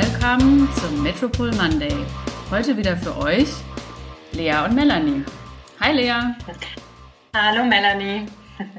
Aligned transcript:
Welcome 0.00 0.68
zum 0.76 1.02
Metropol 1.02 1.50
Monday. 1.56 1.92
Heute 2.52 2.76
wieder 2.76 2.96
für 2.96 3.16
euch 3.18 3.48
Lea 4.30 4.54
und 4.64 4.76
Melanie. 4.76 5.24
Hi 5.80 5.92
Lea. 5.92 6.36
Hallo 7.34 7.64
Melanie. 7.64 8.26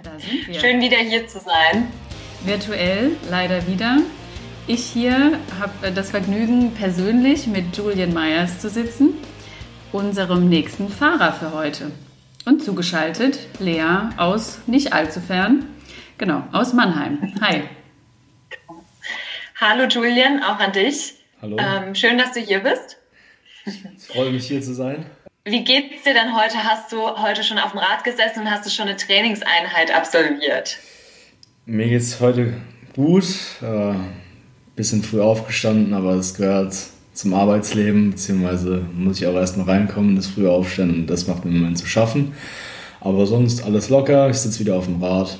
Da 0.01 0.11
sind 0.17 0.47
wir. 0.47 0.57
Schön 0.61 0.79
wieder 0.79 0.95
hier 0.95 1.27
zu 1.27 1.41
sein. 1.41 1.91
Virtuell 2.45 3.17
leider 3.29 3.67
wieder. 3.67 3.97
Ich 4.65 4.85
hier 4.85 5.37
habe 5.59 5.91
das 5.91 6.11
Vergnügen, 6.11 6.73
persönlich 6.73 7.47
mit 7.47 7.75
Julian 7.75 8.13
Myers 8.13 8.59
zu 8.59 8.69
sitzen, 8.69 9.09
unserem 9.91 10.47
nächsten 10.47 10.87
Fahrer 10.87 11.33
für 11.33 11.51
heute. 11.51 11.91
Und 12.45 12.63
zugeschaltet 12.63 13.39
Lea 13.59 14.13
aus 14.15 14.59
nicht 14.67 14.93
allzu 14.93 15.19
fern, 15.19 15.65
genau, 16.17 16.43
aus 16.53 16.71
Mannheim. 16.71 17.33
Hi. 17.41 17.63
Hallo 19.61 19.89
Julian, 19.89 20.41
auch 20.41 20.57
an 20.57 20.71
dich. 20.71 21.15
Hallo. 21.41 21.57
Ähm, 21.59 21.93
schön, 21.93 22.17
dass 22.17 22.31
du 22.31 22.39
hier 22.39 22.59
bist. 22.59 22.97
Ich 23.65 24.07
freue 24.07 24.31
mich 24.31 24.47
hier 24.47 24.61
zu 24.61 24.73
sein. 24.73 25.05
Wie 25.43 25.65
geht's 25.65 26.03
dir 26.03 26.13
denn 26.13 26.33
heute? 26.33 26.63
Hast 26.63 26.93
du 26.93 26.97
heute 27.21 27.43
schon 27.43 27.57
auf 27.57 27.71
dem 27.71 27.79
Rad 27.79 28.05
gesessen 28.05 28.39
und 28.39 28.51
hast 28.51 28.65
du 28.65 28.69
schon 28.69 28.87
eine 28.87 28.95
Trainingseinheit 28.95 29.93
absolviert? 29.93 30.77
Mir 31.65 31.89
geht's 31.89 32.21
heute 32.21 32.53
gut. 32.95 33.25
Äh, 33.61 33.95
bisschen 34.77 35.03
früh 35.03 35.19
aufgestanden, 35.19 35.93
aber 35.93 36.13
es 36.13 36.35
gehört 36.35 36.73
zum 37.13 37.33
Arbeitsleben, 37.33 38.11
beziehungsweise 38.11 38.85
muss 38.95 39.19
ich 39.19 39.27
auch 39.27 39.35
erst 39.35 39.57
mal 39.57 39.65
reinkommen, 39.65 40.15
das 40.15 40.27
frühe 40.27 40.49
Aufstehen 40.49 40.89
und 40.91 41.07
das 41.07 41.27
macht 41.27 41.43
mir 41.43 41.51
im 41.51 41.59
Moment 41.59 41.77
zu 41.77 41.85
schaffen. 41.85 42.31
Aber 43.01 43.25
sonst 43.25 43.65
alles 43.65 43.89
locker, 43.89 44.29
ich 44.29 44.37
sitze 44.37 44.61
wieder 44.61 44.77
auf 44.77 44.85
dem 44.85 45.03
Rad. 45.03 45.37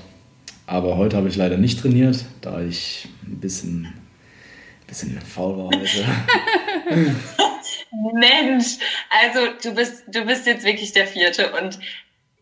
Aber 0.67 0.97
heute 0.97 1.15
habe 1.15 1.29
ich 1.29 1.37
leider 1.37 1.55
nicht 1.55 1.79
trainiert, 1.79 2.25
da 2.41 2.61
ich 2.61 3.07
ein 3.25 3.39
bisschen, 3.39 3.93
bisschen 4.89 5.21
faul 5.21 5.57
war 5.57 5.65
heute. 5.67 6.05
Mensch, 8.13 8.77
also 9.09 9.53
du 9.61 9.73
bist, 9.73 10.03
du 10.07 10.25
bist 10.25 10.45
jetzt 10.45 10.65
wirklich 10.65 10.91
der 10.91 11.07
Vierte 11.07 11.51
und 11.53 11.79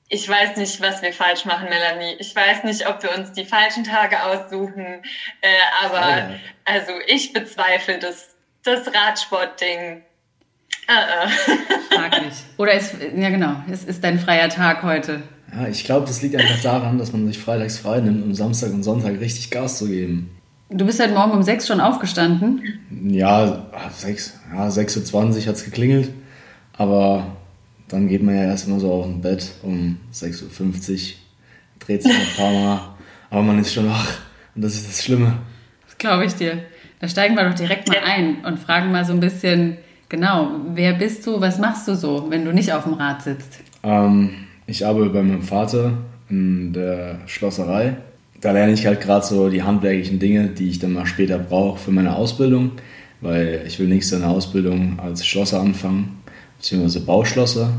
ich 0.10 0.28
weiß 0.28 0.56
nicht, 0.56 0.80
was 0.82 1.02
wir 1.02 1.12
falsch 1.12 1.44
machen, 1.46 1.68
Melanie. 1.70 2.16
Ich 2.20 2.34
weiß 2.34 2.64
nicht, 2.64 2.88
ob 2.88 3.04
wir 3.04 3.16
uns 3.18 3.34
die 3.34 3.44
falschen 3.44 3.84
Tage 3.84 4.24
aussuchen, 4.24 5.02
äh, 5.42 5.48
aber 5.84 6.00
ja. 6.00 6.30
also 6.64 6.94
ich 7.08 7.34
bezweifle 7.34 8.00
das, 8.00 8.36
das 8.64 8.88
Radsportding. 8.94 10.04
Uh 10.90 10.94
-uh. 10.94 11.98
Mag 11.98 12.26
nicht. 12.26 12.38
Oder 12.58 12.74
ist, 12.74 12.96
ja 13.16 13.30
genau, 13.30 13.58
es 13.70 13.84
ist 13.84 14.02
dein 14.02 14.20
freier 14.20 14.48
Tag 14.48 14.84
heute. 14.84 15.24
Ja, 15.54 15.68
ich 15.68 15.84
glaube, 15.84 16.08
das 16.08 16.22
liegt 16.22 16.36
einfach 16.36 16.62
daran, 16.62 16.98
dass 16.98 17.12
man 17.12 17.28
sich 17.28 17.38
freitags 17.38 17.80
frei 17.80 18.00
nimmt, 18.00 18.24
um 18.24 18.34
Samstag 18.34 18.72
und 18.72 18.84
Sonntag 18.84 19.20
richtig 19.20 19.52
Gas 19.52 19.78
zu 19.78 19.88
geben. 19.88 20.37
Du 20.70 20.86
bist 20.86 21.02
heute 21.02 21.14
Morgen 21.14 21.32
um 21.32 21.44
sechs 21.44 21.66
schon 21.66 21.80
aufgestanden? 21.80 22.62
Ja, 23.10 23.68
sechs, 23.90 24.38
ja 24.52 24.68
6.20 24.68 25.14
Uhr 25.14 25.46
hat 25.48 25.56
es 25.56 25.64
geklingelt. 25.64 26.12
Aber 26.74 27.38
dann 27.88 28.10
geht 28.10 28.22
man 28.22 28.36
ja 28.36 28.44
erst 28.44 28.68
immer 28.68 28.80
so 28.80 28.92
auf 28.92 29.06
dem 29.06 29.22
Bett 29.22 29.50
um 29.64 29.98
6.50 30.14 30.92
Uhr, 30.92 31.16
dreht 31.80 32.04
sich 32.04 32.12
ein 32.12 32.36
paar 32.36 32.52
Mal, 32.52 32.82
aber 33.30 33.42
man 33.44 33.60
ist 33.60 33.74
schon 33.74 33.90
wach 33.90 34.14
und 34.56 34.64
das 34.64 34.74
ist 34.74 34.90
das 34.90 35.04
Schlimme. 35.04 35.38
Das 35.86 35.98
glaube 35.98 36.26
ich 36.26 36.36
dir. 36.36 36.60
Da 37.00 37.08
steigen 37.08 37.36
wir 37.36 37.48
doch 37.48 37.56
direkt 37.56 37.88
mal 37.88 38.00
ein 38.04 38.44
und 38.44 38.60
fragen 38.60 38.92
mal 38.92 39.06
so 39.06 39.14
ein 39.14 39.20
bisschen, 39.22 39.78
genau, 40.10 40.52
wer 40.74 40.94
bist 40.94 41.26
du, 41.26 41.40
was 41.40 41.60
machst 41.60 41.88
du 41.88 41.96
so, 41.96 42.30
wenn 42.30 42.44
du 42.44 42.54
nicht 42.54 42.74
auf 42.74 42.84
dem 42.84 42.94
Rad 42.94 43.22
sitzt? 43.22 43.60
Ähm, 43.84 44.32
ich 44.66 44.86
arbeite 44.86 45.12
bei 45.12 45.24
meinem 45.24 45.44
Vater 45.44 45.94
in 46.30 46.74
der 46.74 47.20
Schlosserei. 47.26 47.96
Da 48.42 48.52
lerne 48.52 48.74
ich 48.74 48.86
halt 48.86 49.02
gerade 49.02 49.26
so 49.26 49.50
die 49.50 49.64
handwerklichen 49.64 50.20
Dinge, 50.20 50.48
die 50.48 50.70
ich 50.70 50.80
dann 50.80 50.94
mal 50.94 51.06
später 51.06 51.40
brauche 51.40 51.80
für 51.80 51.92
meine 51.92 52.16
Ausbildung, 52.16 52.72
weil 53.22 53.64
ich 53.66 53.80
will 53.80 53.88
nächstes 53.88 54.20
Jahr 54.20 54.28
eine 54.28 54.38
Ausbildung 54.38 55.00
als 55.00 55.26
Schlosser 55.26 55.60
anfangen 55.60 56.18
beziehungsweise 56.58 57.02
Bauschlosser. 57.02 57.70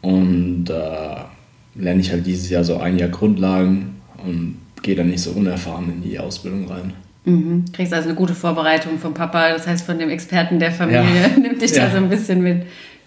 Und 0.00 0.64
da 0.66 1.30
äh, 1.76 1.82
lerne 1.82 2.00
ich 2.00 2.10
halt 2.10 2.26
dieses 2.26 2.48
Jahr 2.50 2.64
so 2.64 2.78
ein 2.78 2.98
Jahr 2.98 3.08
Grundlagen 3.08 4.00
und 4.24 4.58
gehe 4.82 4.94
dann 4.94 5.08
nicht 5.08 5.20
so 5.20 5.32
unerfahren 5.32 5.92
in 5.92 6.02
die 6.02 6.18
Ausbildung 6.18 6.68
rein. 6.68 6.92
Mhm. 7.24 7.64
Kriegst 7.72 7.92
also 7.92 8.08
eine 8.08 8.16
gute 8.16 8.34
Vorbereitung 8.34 8.98
vom 8.98 9.12
Papa, 9.12 9.50
das 9.50 9.66
heißt 9.66 9.84
von 9.84 9.98
dem 9.98 10.08
Experten 10.08 10.58
der 10.58 10.72
Familie, 10.72 11.22
ja. 11.22 11.28
nimmt 11.40 11.60
dich 11.60 11.72
ja. 11.72 11.86
da 11.86 11.90
so 11.90 11.96
ein 11.98 12.08
bisschen 12.08 12.42
mit. 12.42 12.62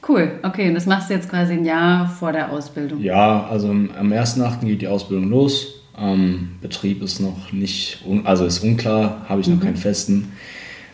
Cool, 0.08 0.32
okay, 0.44 0.68
und 0.68 0.76
das 0.76 0.86
machst 0.86 1.10
du 1.10 1.14
jetzt 1.14 1.30
quasi 1.30 1.54
ein 1.54 1.64
Jahr 1.64 2.10
vor 2.10 2.32
der 2.32 2.52
Ausbildung. 2.52 3.02
Ja, 3.02 3.46
also 3.46 3.70
am 3.70 3.92
1.8. 4.12 4.66
geht 4.66 4.82
die 4.82 4.88
Ausbildung 4.88 5.30
los. 5.30 5.81
Ähm, 5.98 6.56
Betrieb 6.62 7.02
ist 7.02 7.20
noch 7.20 7.52
nicht, 7.52 8.04
also 8.24 8.46
ist 8.46 8.64
unklar, 8.64 9.26
habe 9.28 9.42
ich 9.42 9.48
noch 9.48 9.58
mhm. 9.58 9.62
keinen 9.62 9.78
festen, 9.78 10.32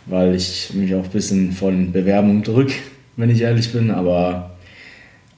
weil 0.05 0.35
ich 0.35 0.73
mich 0.73 0.93
auch 0.95 1.03
ein 1.03 1.11
bisschen 1.11 1.51
vor 1.51 1.71
den 1.71 1.91
Bewerbungen 1.91 2.43
drücke 2.43 2.75
wenn 3.17 3.29
ich 3.29 3.41
ehrlich 3.41 3.73
bin, 3.73 3.91
aber 3.91 4.51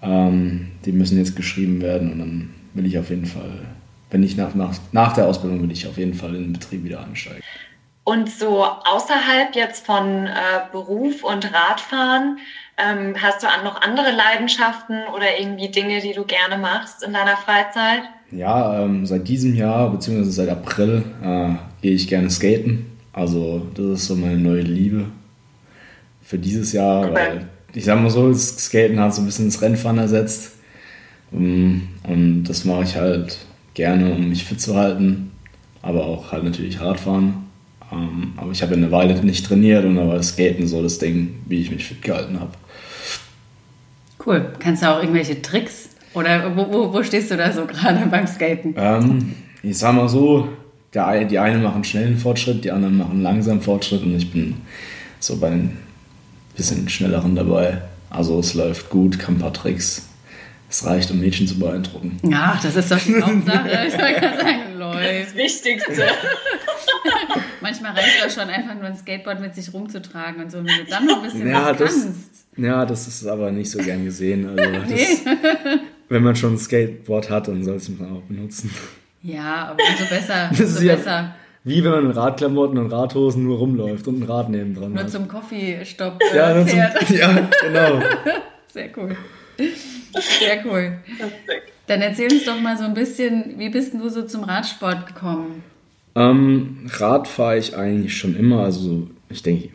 ähm, 0.03 0.71
die 0.85 0.91
müssen 0.91 1.17
jetzt 1.17 1.35
geschrieben 1.35 1.81
werden 1.81 2.11
und 2.11 2.19
dann 2.19 2.55
will 2.73 2.85
ich 2.85 2.99
auf 2.99 3.09
jeden 3.09 3.25
Fall, 3.25 3.65
wenn 4.11 4.21
ich 4.21 4.37
nach, 4.37 4.53
nach, 4.53 4.75
nach 4.91 5.13
der 5.13 5.25
Ausbildung 5.25 5.63
will 5.63 5.71
ich 5.71 5.87
auf 5.87 5.97
jeden 5.97 6.13
Fall 6.13 6.35
in 6.35 6.43
den 6.43 6.53
Betrieb 6.53 6.83
wieder 6.83 6.99
ansteigen. 6.99 7.41
Und 8.03 8.29
so 8.29 8.63
außerhalb 8.63 9.55
jetzt 9.55 9.85
von 9.85 10.27
äh, 10.27 10.31
Beruf 10.71 11.23
und 11.23 11.53
Radfahren, 11.53 12.39
ähm, 12.77 13.15
hast 13.21 13.43
du 13.43 13.47
noch 13.63 13.81
andere 13.81 14.11
Leidenschaften 14.11 15.03
oder 15.15 15.37
irgendwie 15.39 15.69
Dinge, 15.69 16.01
die 16.01 16.13
du 16.13 16.23
gerne 16.23 16.57
machst 16.57 17.03
in 17.03 17.13
deiner 17.13 17.37
Freizeit? 17.37 18.01
Ja, 18.31 18.83
ähm, 18.83 19.05
seit 19.05 19.27
diesem 19.27 19.55
Jahr, 19.55 19.91
beziehungsweise 19.91 20.31
seit 20.31 20.49
April, 20.49 21.03
äh, 21.23 21.49
gehe 21.81 21.93
ich 21.93 22.07
gerne 22.07 22.29
skaten. 22.29 22.85
Also 23.11 23.67
das 23.73 23.85
ist 23.85 24.05
so 24.07 24.15
meine 24.15 24.37
neue 24.37 24.61
Liebe 24.61 25.05
für 26.21 26.37
dieses 26.37 26.73
Jahr, 26.73 27.05
okay. 27.05 27.13
weil 27.13 27.47
ich 27.73 27.85
sag 27.85 28.01
mal 28.01 28.09
so, 28.09 28.29
das 28.29 28.57
Skaten 28.57 28.99
hat 28.99 29.15
so 29.15 29.21
ein 29.21 29.25
bisschen 29.25 29.45
das 29.45 29.61
Rennfahren 29.61 29.97
ersetzt. 29.97 30.51
Ähm, 31.33 31.89
und 32.03 32.43
das 32.43 32.65
mache 32.65 32.83
ich 32.83 32.95
halt 32.95 33.39
gerne, 33.73 34.11
um 34.11 34.29
mich 34.29 34.45
fit 34.45 34.61
zu 34.61 34.75
halten, 34.75 35.31
aber 35.81 36.05
auch 36.05 36.31
halt 36.31 36.43
natürlich 36.43 36.79
Radfahren. 36.79 37.45
Ähm, 37.91 38.33
aber 38.37 38.51
ich 38.51 38.61
habe 38.61 38.75
eine 38.75 38.91
Weile 38.91 39.19
nicht 39.23 39.45
trainiert 39.45 39.85
und 39.85 39.95
da 39.95 40.07
war 40.07 40.15
das 40.15 40.29
Skaten 40.29 40.67
so 40.67 40.83
das 40.83 40.99
Ding, 40.99 41.39
wie 41.47 41.61
ich 41.61 41.71
mich 41.71 41.85
fit 41.85 42.01
gehalten 42.01 42.39
habe. 42.39 42.51
Cool. 44.23 44.53
Kannst 44.59 44.83
du 44.83 44.87
auch 44.87 44.99
irgendwelche 44.99 45.41
Tricks? 45.41 45.89
Oder 46.13 46.55
wo, 46.55 46.71
wo, 46.71 46.93
wo 46.93 47.03
stehst 47.03 47.31
du 47.31 47.37
da 47.37 47.51
so 47.51 47.65
gerade 47.65 48.05
beim 48.07 48.25
Skaten? 48.25 48.73
Ähm, 48.77 49.35
ich 49.61 49.77
sag 49.77 49.93
mal 49.93 50.09
so, 50.09 50.49
der, 50.93 51.25
die 51.25 51.37
einen 51.39 51.61
machen 51.61 51.83
schnellen 51.83 52.17
Fortschritt, 52.17 52.63
die 52.63 52.71
anderen 52.71 52.97
machen 52.97 53.21
langsamen 53.21 53.61
Fortschritt 53.61 54.03
und 54.03 54.15
ich 54.15 54.31
bin 54.31 54.55
so 55.19 55.37
bei 55.37 55.49
den 55.49 55.77
bisschen 56.55 56.89
schnelleren 56.89 57.35
dabei. 57.35 57.81
Also 58.09 58.39
es 58.39 58.53
läuft 58.53 58.89
gut, 58.89 59.19
kann 59.19 59.35
ein 59.35 59.39
paar 59.39 59.53
Tricks. 59.53 60.07
Es 60.69 60.85
reicht, 60.85 61.09
um 61.09 61.19
Mädchen 61.19 61.47
zu 61.47 61.57
beeindrucken. 61.57 62.17
Ja, 62.23 62.59
das 62.61 62.75
ist 62.75 62.91
doch 62.91 62.99
die 62.99 63.15
Hauptsache. 63.21 63.87
ich 63.87 63.97
wollte 63.97 64.19
gerade 64.19 64.37
sagen, 64.37 64.77
läuft. 64.77 65.27
Das 65.27 65.35
Wichtigste. 65.35 66.07
Manchmal 67.61 67.93
reicht 67.93 68.23
das 68.23 68.35
schon 68.35 68.49
einfach 68.49 68.75
nur 68.75 68.85
ein 68.85 68.95
Skateboard 68.95 69.41
mit 69.41 69.55
sich 69.55 69.73
rumzutragen 69.73 70.43
und 70.43 70.51
so. 70.51 70.59
Wenn 70.59 70.65
du 70.65 70.85
dann 70.89 71.05
noch 71.05 71.17
ein 71.17 71.23
bisschen 71.23 71.49
ja, 71.49 71.65
was 71.65 71.77
das, 71.77 71.89
kannst. 71.89 72.29
Ja, 72.57 72.85
das 72.85 73.07
ist 73.07 73.25
aber 73.25 73.51
nicht 73.51 73.71
so 73.71 73.79
gern 73.79 74.05
gesehen. 74.05 74.47
Also 74.47 74.71
das, 74.89 75.21
wenn 76.09 76.23
man 76.23 76.35
schon 76.35 76.53
ein 76.53 76.57
Skateboard 76.57 77.29
hat, 77.29 77.47
dann 77.47 77.63
soll 77.63 77.75
es 77.77 77.89
man 77.89 78.17
auch 78.17 78.21
benutzen. 78.23 78.71
Ja, 79.21 79.69
aber 79.69 79.83
umso 79.89 80.05
besser, 80.09 80.49
umso 80.49 80.85
besser. 80.85 81.35
Wie 81.63 81.83
wenn 81.83 81.91
man 81.91 82.05
in 82.05 82.11
Radklamotten 82.11 82.77
und 82.77 82.91
Radhosen 82.91 83.43
nur 83.43 83.57
rumläuft 83.57 84.07
und 84.07 84.21
ein 84.21 84.23
Rad 84.23 84.49
neben 84.49 84.73
dran 84.73 84.93
Nur 84.93 85.03
hat. 85.03 85.11
zum 85.11 85.27
Coffee-Stopp 85.27 86.21
äh, 86.33 86.37
ja, 86.37 86.65
Zum, 86.65 86.77
ja, 87.17 87.49
genau. 87.61 88.01
Sehr 88.67 88.89
cool. 88.97 89.15
Sehr 90.39 90.65
cool. 90.65 90.93
Dann 91.87 92.01
erzähl 92.01 92.31
uns 92.31 92.45
doch 92.45 92.59
mal 92.59 92.77
so 92.77 92.85
ein 92.85 92.93
bisschen, 92.93 93.55
wie 93.57 93.69
bist 93.69 93.93
du 93.93 94.09
so 94.09 94.23
zum 94.23 94.43
Radsport 94.45 95.05
gekommen? 95.05 95.63
Ähm, 96.15 96.87
Rad 96.93 97.27
fahre 97.27 97.57
ich 97.57 97.75
eigentlich 97.75 98.17
schon 98.17 98.35
immer. 98.37 98.63
Also 98.63 99.07
ich 99.29 99.43
denke, 99.43 99.69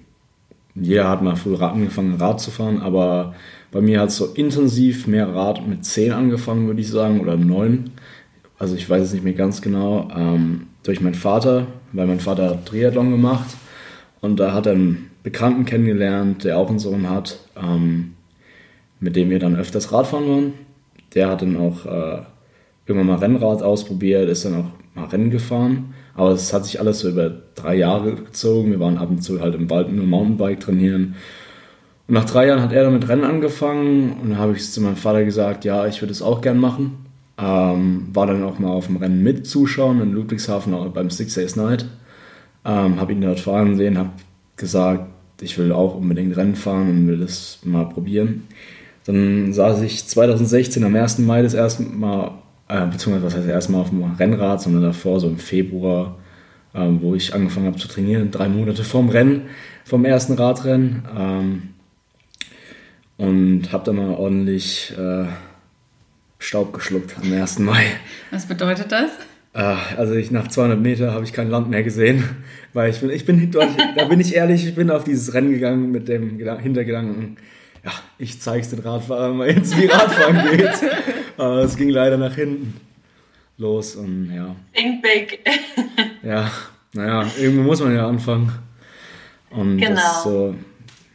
jeder 0.74 1.08
hat 1.08 1.22
mal 1.22 1.36
früher 1.36 1.62
angefangen, 1.62 2.14
Rad 2.14 2.40
zu 2.40 2.50
fahren, 2.50 2.80
aber 2.80 3.34
bei 3.70 3.80
mir 3.80 4.00
hat 4.00 4.08
es 4.08 4.16
so 4.16 4.26
intensiv 4.26 5.06
mehr 5.06 5.34
Rad 5.34 5.66
mit 5.66 5.84
10 5.84 6.12
angefangen, 6.12 6.66
würde 6.66 6.80
ich 6.80 6.88
sagen, 6.88 7.20
oder 7.20 7.36
9. 7.36 7.90
Also 8.58 8.76
ich 8.76 8.88
weiß 8.88 9.02
es 9.02 9.12
nicht 9.12 9.24
mehr 9.24 9.34
ganz 9.34 9.62
genau. 9.62 10.08
Ähm, 10.14 10.68
durch 10.82 11.00
meinen 11.00 11.14
Vater, 11.14 11.66
weil 11.92 12.06
mein 12.06 12.20
Vater 12.20 12.50
hat 12.50 12.66
Triathlon 12.66 13.10
gemacht 13.10 13.56
und 14.20 14.38
da 14.38 14.52
hat 14.52 14.66
er 14.66 14.72
einen 14.72 15.10
Bekannten 15.22 15.64
kennengelernt, 15.64 16.44
der 16.44 16.58
auch 16.58 16.68
einen 16.68 16.78
Sohn 16.78 17.08
hat, 17.08 17.38
ähm, 17.56 18.14
mit 19.00 19.16
dem 19.16 19.30
wir 19.30 19.38
dann 19.38 19.56
öfters 19.56 19.92
Radfahren 19.92 20.28
waren. 20.28 20.52
Der 21.14 21.28
hat 21.28 21.42
dann 21.42 21.56
auch 21.56 21.86
äh, 21.86 22.22
irgendwann 22.86 23.06
mal 23.06 23.18
Rennrad 23.18 23.62
ausprobiert, 23.62 24.28
ist 24.28 24.44
dann 24.44 24.54
auch 24.54 24.70
mal 24.94 25.06
Rennen 25.06 25.30
gefahren. 25.30 25.94
Aber 26.14 26.30
es 26.30 26.52
hat 26.52 26.64
sich 26.64 26.80
alles 26.80 27.00
so 27.00 27.08
über 27.08 27.32
drei 27.54 27.74
Jahre 27.74 28.14
gezogen. 28.14 28.70
Wir 28.70 28.80
waren 28.80 28.98
ab 28.98 29.10
und 29.10 29.22
zu 29.22 29.40
halt 29.40 29.54
im 29.54 29.68
Wald 29.70 29.92
nur 29.92 30.06
Mountainbike 30.06 30.60
trainieren. 30.60 31.16
Und 32.06 32.14
nach 32.14 32.24
drei 32.24 32.46
Jahren 32.46 32.62
hat 32.62 32.72
er 32.72 32.84
dann 32.84 32.92
mit 32.92 33.08
Rennen 33.08 33.24
angefangen 33.24 34.18
und 34.20 34.30
dann 34.30 34.38
habe 34.38 34.52
ich 34.52 34.70
zu 34.70 34.80
meinem 34.80 34.96
Vater 34.96 35.24
gesagt, 35.24 35.64
ja, 35.64 35.86
ich 35.86 36.02
würde 36.02 36.12
es 36.12 36.22
auch 36.22 36.40
gern 36.40 36.58
machen. 36.58 37.06
Ähm, 37.36 38.08
war 38.12 38.26
dann 38.26 38.44
auch 38.44 38.58
mal 38.58 38.70
auf 38.70 38.86
dem 38.86 38.96
Rennen 38.96 39.22
mit 39.22 39.46
zuschauen 39.46 40.00
in 40.00 40.12
Ludwigshafen 40.12 40.74
beim 40.92 41.10
Six 41.10 41.34
Days 41.34 41.56
Night. 41.56 41.86
Ähm, 42.64 43.00
habe 43.00 43.12
ihn 43.12 43.20
dort 43.20 43.40
fahren 43.40 43.76
sehen, 43.76 43.98
habe 43.98 44.10
gesagt, 44.56 45.06
ich 45.40 45.58
will 45.58 45.72
auch 45.72 45.96
unbedingt 45.96 46.36
Rennen 46.36 46.54
fahren 46.54 46.88
und 46.88 47.08
will 47.08 47.18
das 47.18 47.58
mal 47.64 47.88
probieren. 47.88 48.44
Dann 49.06 49.52
saß 49.52 49.82
ich 49.82 50.06
2016 50.06 50.84
am 50.84 50.94
1. 50.94 51.18
Mai 51.18 51.42
das 51.42 51.54
erste 51.54 51.82
Mal, 51.82 52.32
äh, 52.68 52.86
beziehungsweise 52.86 53.26
was 53.26 53.36
heißt 53.36 53.48
erstmal 53.48 53.82
auf 53.82 53.90
dem 53.90 54.02
Rennrad, 54.02 54.62
sondern 54.62 54.82
davor 54.82 55.20
so 55.20 55.28
im 55.28 55.38
Februar, 55.38 56.18
äh, 56.72 56.86
wo 57.00 57.14
ich 57.14 57.34
angefangen 57.34 57.66
habe 57.66 57.78
zu 57.78 57.88
trainieren, 57.88 58.30
drei 58.30 58.48
Monate 58.48 58.84
vorm 58.84 59.08
Rennen, 59.08 59.42
vom 59.84 60.04
ersten 60.04 60.34
Radrennen. 60.34 61.02
Ähm, 61.16 61.62
und 63.16 63.72
habe 63.72 63.84
dann 63.84 63.96
mal 63.96 64.10
ordentlich 64.10 64.92
äh, 64.98 65.26
Staub 66.38 66.72
geschluckt 66.72 67.14
am 67.22 67.32
1. 67.32 67.60
Mai. 67.60 67.84
Was 68.30 68.46
bedeutet 68.46 68.90
das? 68.90 69.10
Äh, 69.52 69.76
also 69.96 70.14
ich, 70.14 70.30
nach 70.30 70.48
200 70.48 70.80
Meter 70.80 71.12
habe 71.12 71.24
ich 71.24 71.32
kein 71.32 71.48
Land 71.48 71.70
mehr 71.70 71.82
gesehen, 71.82 72.24
weil 72.72 72.90
ich 72.90 73.00
bin, 73.00 73.10
ich 73.10 73.24
bin 73.24 73.50
dort, 73.50 73.70
da 73.96 74.06
bin 74.06 74.20
ich 74.20 74.34
ehrlich, 74.34 74.66
ich 74.66 74.74
bin 74.74 74.90
auf 74.90 75.04
dieses 75.04 75.32
Rennen 75.32 75.50
gegangen 75.50 75.90
mit 75.92 76.08
dem 76.08 76.38
Hintergedanken, 76.38 77.36
ja, 77.84 77.92
ich 78.18 78.40
zeig's 78.40 78.70
den 78.70 78.80
Radfahrern 78.80 79.36
mal 79.36 79.50
jetzt, 79.50 79.78
wie 79.78 79.86
Radfahren 79.86 80.56
geht. 80.56 80.70
Aber 81.36 81.58
es 81.58 81.76
ging 81.76 81.90
leider 81.90 82.16
nach 82.16 82.34
hinten 82.34 82.80
los 83.58 83.96
und 83.96 84.32
ja. 84.34 84.54
Think 84.72 85.02
big. 85.02 85.40
ja, 86.22 86.50
naja, 86.92 87.26
irgendwo 87.38 87.62
muss 87.62 87.80
man 87.80 87.94
ja 87.94 88.06
anfangen. 88.06 88.52
Und 89.50 89.78
genau. 89.78 89.94
das 89.94 90.16
ist 90.16 90.22
so, 90.24 90.54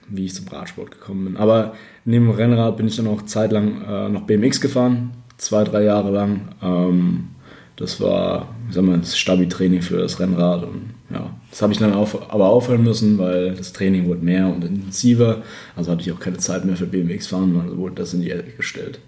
wie 0.07 0.25
ich 0.25 0.33
zum 0.33 0.47
Radsport 0.47 0.91
gekommen 0.91 1.25
bin. 1.25 1.37
Aber 1.37 1.73
neben 2.05 2.25
dem 2.25 2.35
Rennrad 2.35 2.77
bin 2.77 2.87
ich 2.87 2.95
dann 2.95 3.07
auch 3.07 3.23
zeitlang 3.23 3.81
äh, 3.83 4.09
noch 4.09 4.21
BMX 4.21 4.61
gefahren, 4.61 5.11
zwei, 5.37 5.63
drei 5.63 5.83
Jahre 5.83 6.11
lang. 6.11 6.49
Ähm, 6.61 7.29
das 7.75 8.01
war, 8.01 8.53
ich 8.67 8.75
sag 8.75 8.83
mal, 8.83 8.97
das 8.97 9.17
Stabi-Training 9.17 9.81
für 9.81 9.97
das 9.97 10.19
Rennrad. 10.19 10.63
Und 10.63 10.93
ja, 11.09 11.33
das 11.49 11.61
habe 11.61 11.73
ich 11.73 11.79
dann 11.79 11.93
auf, 11.93 12.31
aber 12.31 12.49
aufhören 12.49 12.83
müssen, 12.83 13.17
weil 13.17 13.53
das 13.53 13.73
Training 13.73 14.05
wurde 14.07 14.21
mehr 14.21 14.47
und 14.47 14.63
intensiver. 14.63 15.43
Also 15.75 15.91
hatte 15.91 16.01
ich 16.01 16.11
auch 16.11 16.19
keine 16.19 16.37
Zeit 16.37 16.65
mehr 16.65 16.75
für 16.75 16.85
BMX 16.85 17.27
fahren, 17.27 17.59
also 17.61 17.77
wurde 17.77 17.95
das 17.95 18.13
in 18.13 18.21
die 18.21 18.31
Ecke 18.31 18.51
gestellt. 18.57 18.99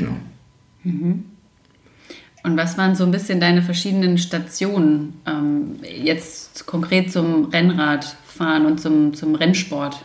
Ja. 0.00 0.08
Mhm. 0.84 1.24
Und 2.44 2.58
was 2.58 2.76
waren 2.76 2.94
so 2.94 3.04
ein 3.04 3.10
bisschen 3.10 3.40
deine 3.40 3.62
verschiedenen 3.62 4.18
Stationen 4.18 5.14
ähm, 5.26 5.76
jetzt 5.82 6.66
konkret 6.66 7.10
zum 7.10 7.46
Rennradfahren 7.46 8.66
und 8.66 8.80
zum, 8.80 9.14
zum 9.14 9.34
Rennsport? 9.34 10.04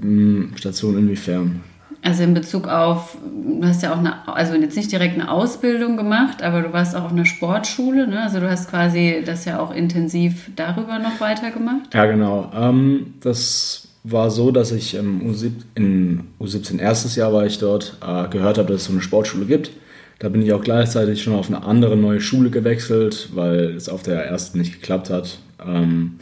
Hm, 0.00 0.52
Station 0.56 0.96
inwiefern? 0.96 1.60
Also 2.00 2.22
in 2.22 2.32
Bezug 2.32 2.68
auf, 2.68 3.18
du 3.24 3.66
hast 3.66 3.82
ja 3.82 3.92
auch 3.92 3.98
eine, 3.98 4.28
also 4.28 4.54
jetzt 4.54 4.76
nicht 4.76 4.92
direkt 4.92 5.14
eine 5.14 5.28
Ausbildung 5.28 5.96
gemacht, 5.96 6.44
aber 6.44 6.62
du 6.62 6.72
warst 6.72 6.94
auch 6.94 7.06
auf 7.06 7.12
einer 7.12 7.24
Sportschule, 7.24 8.06
ne? 8.06 8.22
Also 8.22 8.38
du 8.38 8.48
hast 8.48 8.70
quasi 8.70 9.22
das 9.26 9.44
ja 9.44 9.58
auch 9.58 9.74
intensiv 9.74 10.50
darüber 10.54 11.00
noch 11.00 11.20
weitergemacht. 11.20 11.92
Ja, 11.92 12.06
genau. 12.06 12.52
Ähm, 12.54 13.14
das 13.20 13.87
war 14.10 14.30
so, 14.30 14.50
dass 14.50 14.72
ich 14.72 14.94
im 14.94 15.22
U17, 15.22 15.52
in 15.74 16.20
U17 16.40 16.78
erstes 16.78 17.16
Jahr 17.16 17.32
war 17.32 17.46
ich 17.46 17.58
dort, 17.58 17.96
äh, 18.00 18.28
gehört 18.28 18.58
habe, 18.58 18.72
dass 18.72 18.82
es 18.82 18.86
so 18.86 18.92
eine 18.92 19.02
Sportschule 19.02 19.46
gibt. 19.46 19.70
Da 20.18 20.28
bin 20.28 20.42
ich 20.42 20.52
auch 20.52 20.62
gleichzeitig 20.62 21.22
schon 21.22 21.34
auf 21.34 21.48
eine 21.48 21.62
andere 21.62 21.96
neue 21.96 22.20
Schule 22.20 22.50
gewechselt, 22.50 23.30
weil 23.34 23.76
es 23.76 23.88
auf 23.88 24.02
der 24.02 24.24
ersten 24.24 24.58
nicht 24.58 24.72
geklappt 24.72 25.10
hat. 25.10 25.38
Ähm, 25.64 26.18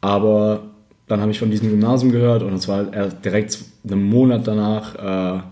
aber 0.00 0.62
dann 1.08 1.20
habe 1.20 1.32
ich 1.32 1.38
von 1.38 1.50
diesem 1.50 1.70
Gymnasium 1.70 2.12
gehört 2.12 2.42
und 2.42 2.54
es 2.54 2.68
war 2.68 2.90
halt 2.92 3.24
direkt 3.24 3.58
einen 3.88 4.02
Monat 4.02 4.46
danach, 4.46 4.94
äh, 4.94 5.42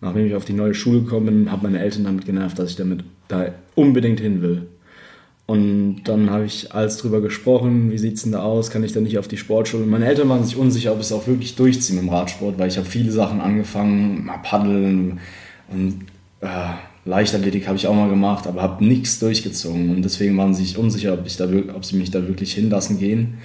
nachdem 0.00 0.26
ich 0.26 0.34
auf 0.34 0.44
die 0.44 0.52
neue 0.52 0.74
Schule 0.74 1.00
gekommen 1.00 1.26
bin, 1.26 1.52
habe 1.52 1.64
meine 1.64 1.80
Eltern 1.80 2.04
damit 2.04 2.26
genervt, 2.26 2.58
dass 2.58 2.70
ich 2.70 2.76
damit 2.76 3.04
da 3.28 3.46
unbedingt 3.74 4.20
hin 4.20 4.40
will. 4.42 4.68
Und 5.46 6.02
dann 6.04 6.30
habe 6.30 6.44
ich 6.44 6.74
alles 6.74 6.96
drüber 6.96 7.20
gesprochen, 7.20 7.92
wie 7.92 7.98
sieht 7.98 8.16
es 8.16 8.24
denn 8.24 8.32
da 8.32 8.42
aus, 8.42 8.70
kann 8.70 8.82
ich 8.82 8.92
da 8.92 9.00
nicht 9.00 9.16
auf 9.18 9.28
die 9.28 9.36
Sportschule? 9.36 9.86
Meine 9.86 10.06
Eltern 10.06 10.28
waren 10.28 10.42
sich 10.42 10.56
unsicher, 10.56 10.92
ob 10.92 11.00
es 11.00 11.12
auch 11.12 11.28
wirklich 11.28 11.54
durchziehen 11.54 11.98
im 11.98 12.08
Radsport, 12.08 12.58
weil 12.58 12.68
ich 12.68 12.78
habe 12.78 12.86
viele 12.86 13.12
Sachen 13.12 13.40
angefangen, 13.40 14.24
mal 14.24 14.38
paddeln 14.38 15.20
und 15.68 16.06
äh, 16.40 16.48
Leichtathletik 17.04 17.68
habe 17.68 17.76
ich 17.76 17.86
auch 17.86 17.94
mal 17.94 18.08
gemacht, 18.08 18.48
aber 18.48 18.60
habe 18.60 18.84
nichts 18.84 19.20
durchgezogen 19.20 19.90
und 19.90 20.02
deswegen 20.02 20.36
waren 20.36 20.52
sie 20.52 20.64
sich 20.64 20.76
unsicher, 20.76 21.14
ob, 21.14 21.24
ich 21.24 21.36
da, 21.36 21.48
ob 21.74 21.84
sie 21.84 21.96
mich 21.96 22.10
da 22.10 22.26
wirklich 22.26 22.54
hinlassen 22.54 22.98
gehen. 22.98 23.38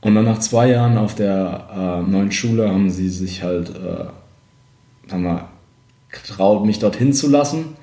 Und 0.00 0.14
dann 0.14 0.24
nach 0.24 0.38
zwei 0.38 0.70
Jahren 0.70 0.96
auf 0.96 1.14
der 1.14 2.04
äh, 2.06 2.10
neuen 2.10 2.32
Schule 2.32 2.68
haben 2.70 2.88
sie 2.88 3.10
sich 3.10 3.42
halt, 3.42 3.70
äh, 3.70 5.12
haben 5.12 5.22
wir, 5.24 5.48
getraut, 6.10 6.64
mich 6.64 6.78
dorthin 6.78 7.12
zu 7.12 7.28
lassen. 7.28 7.76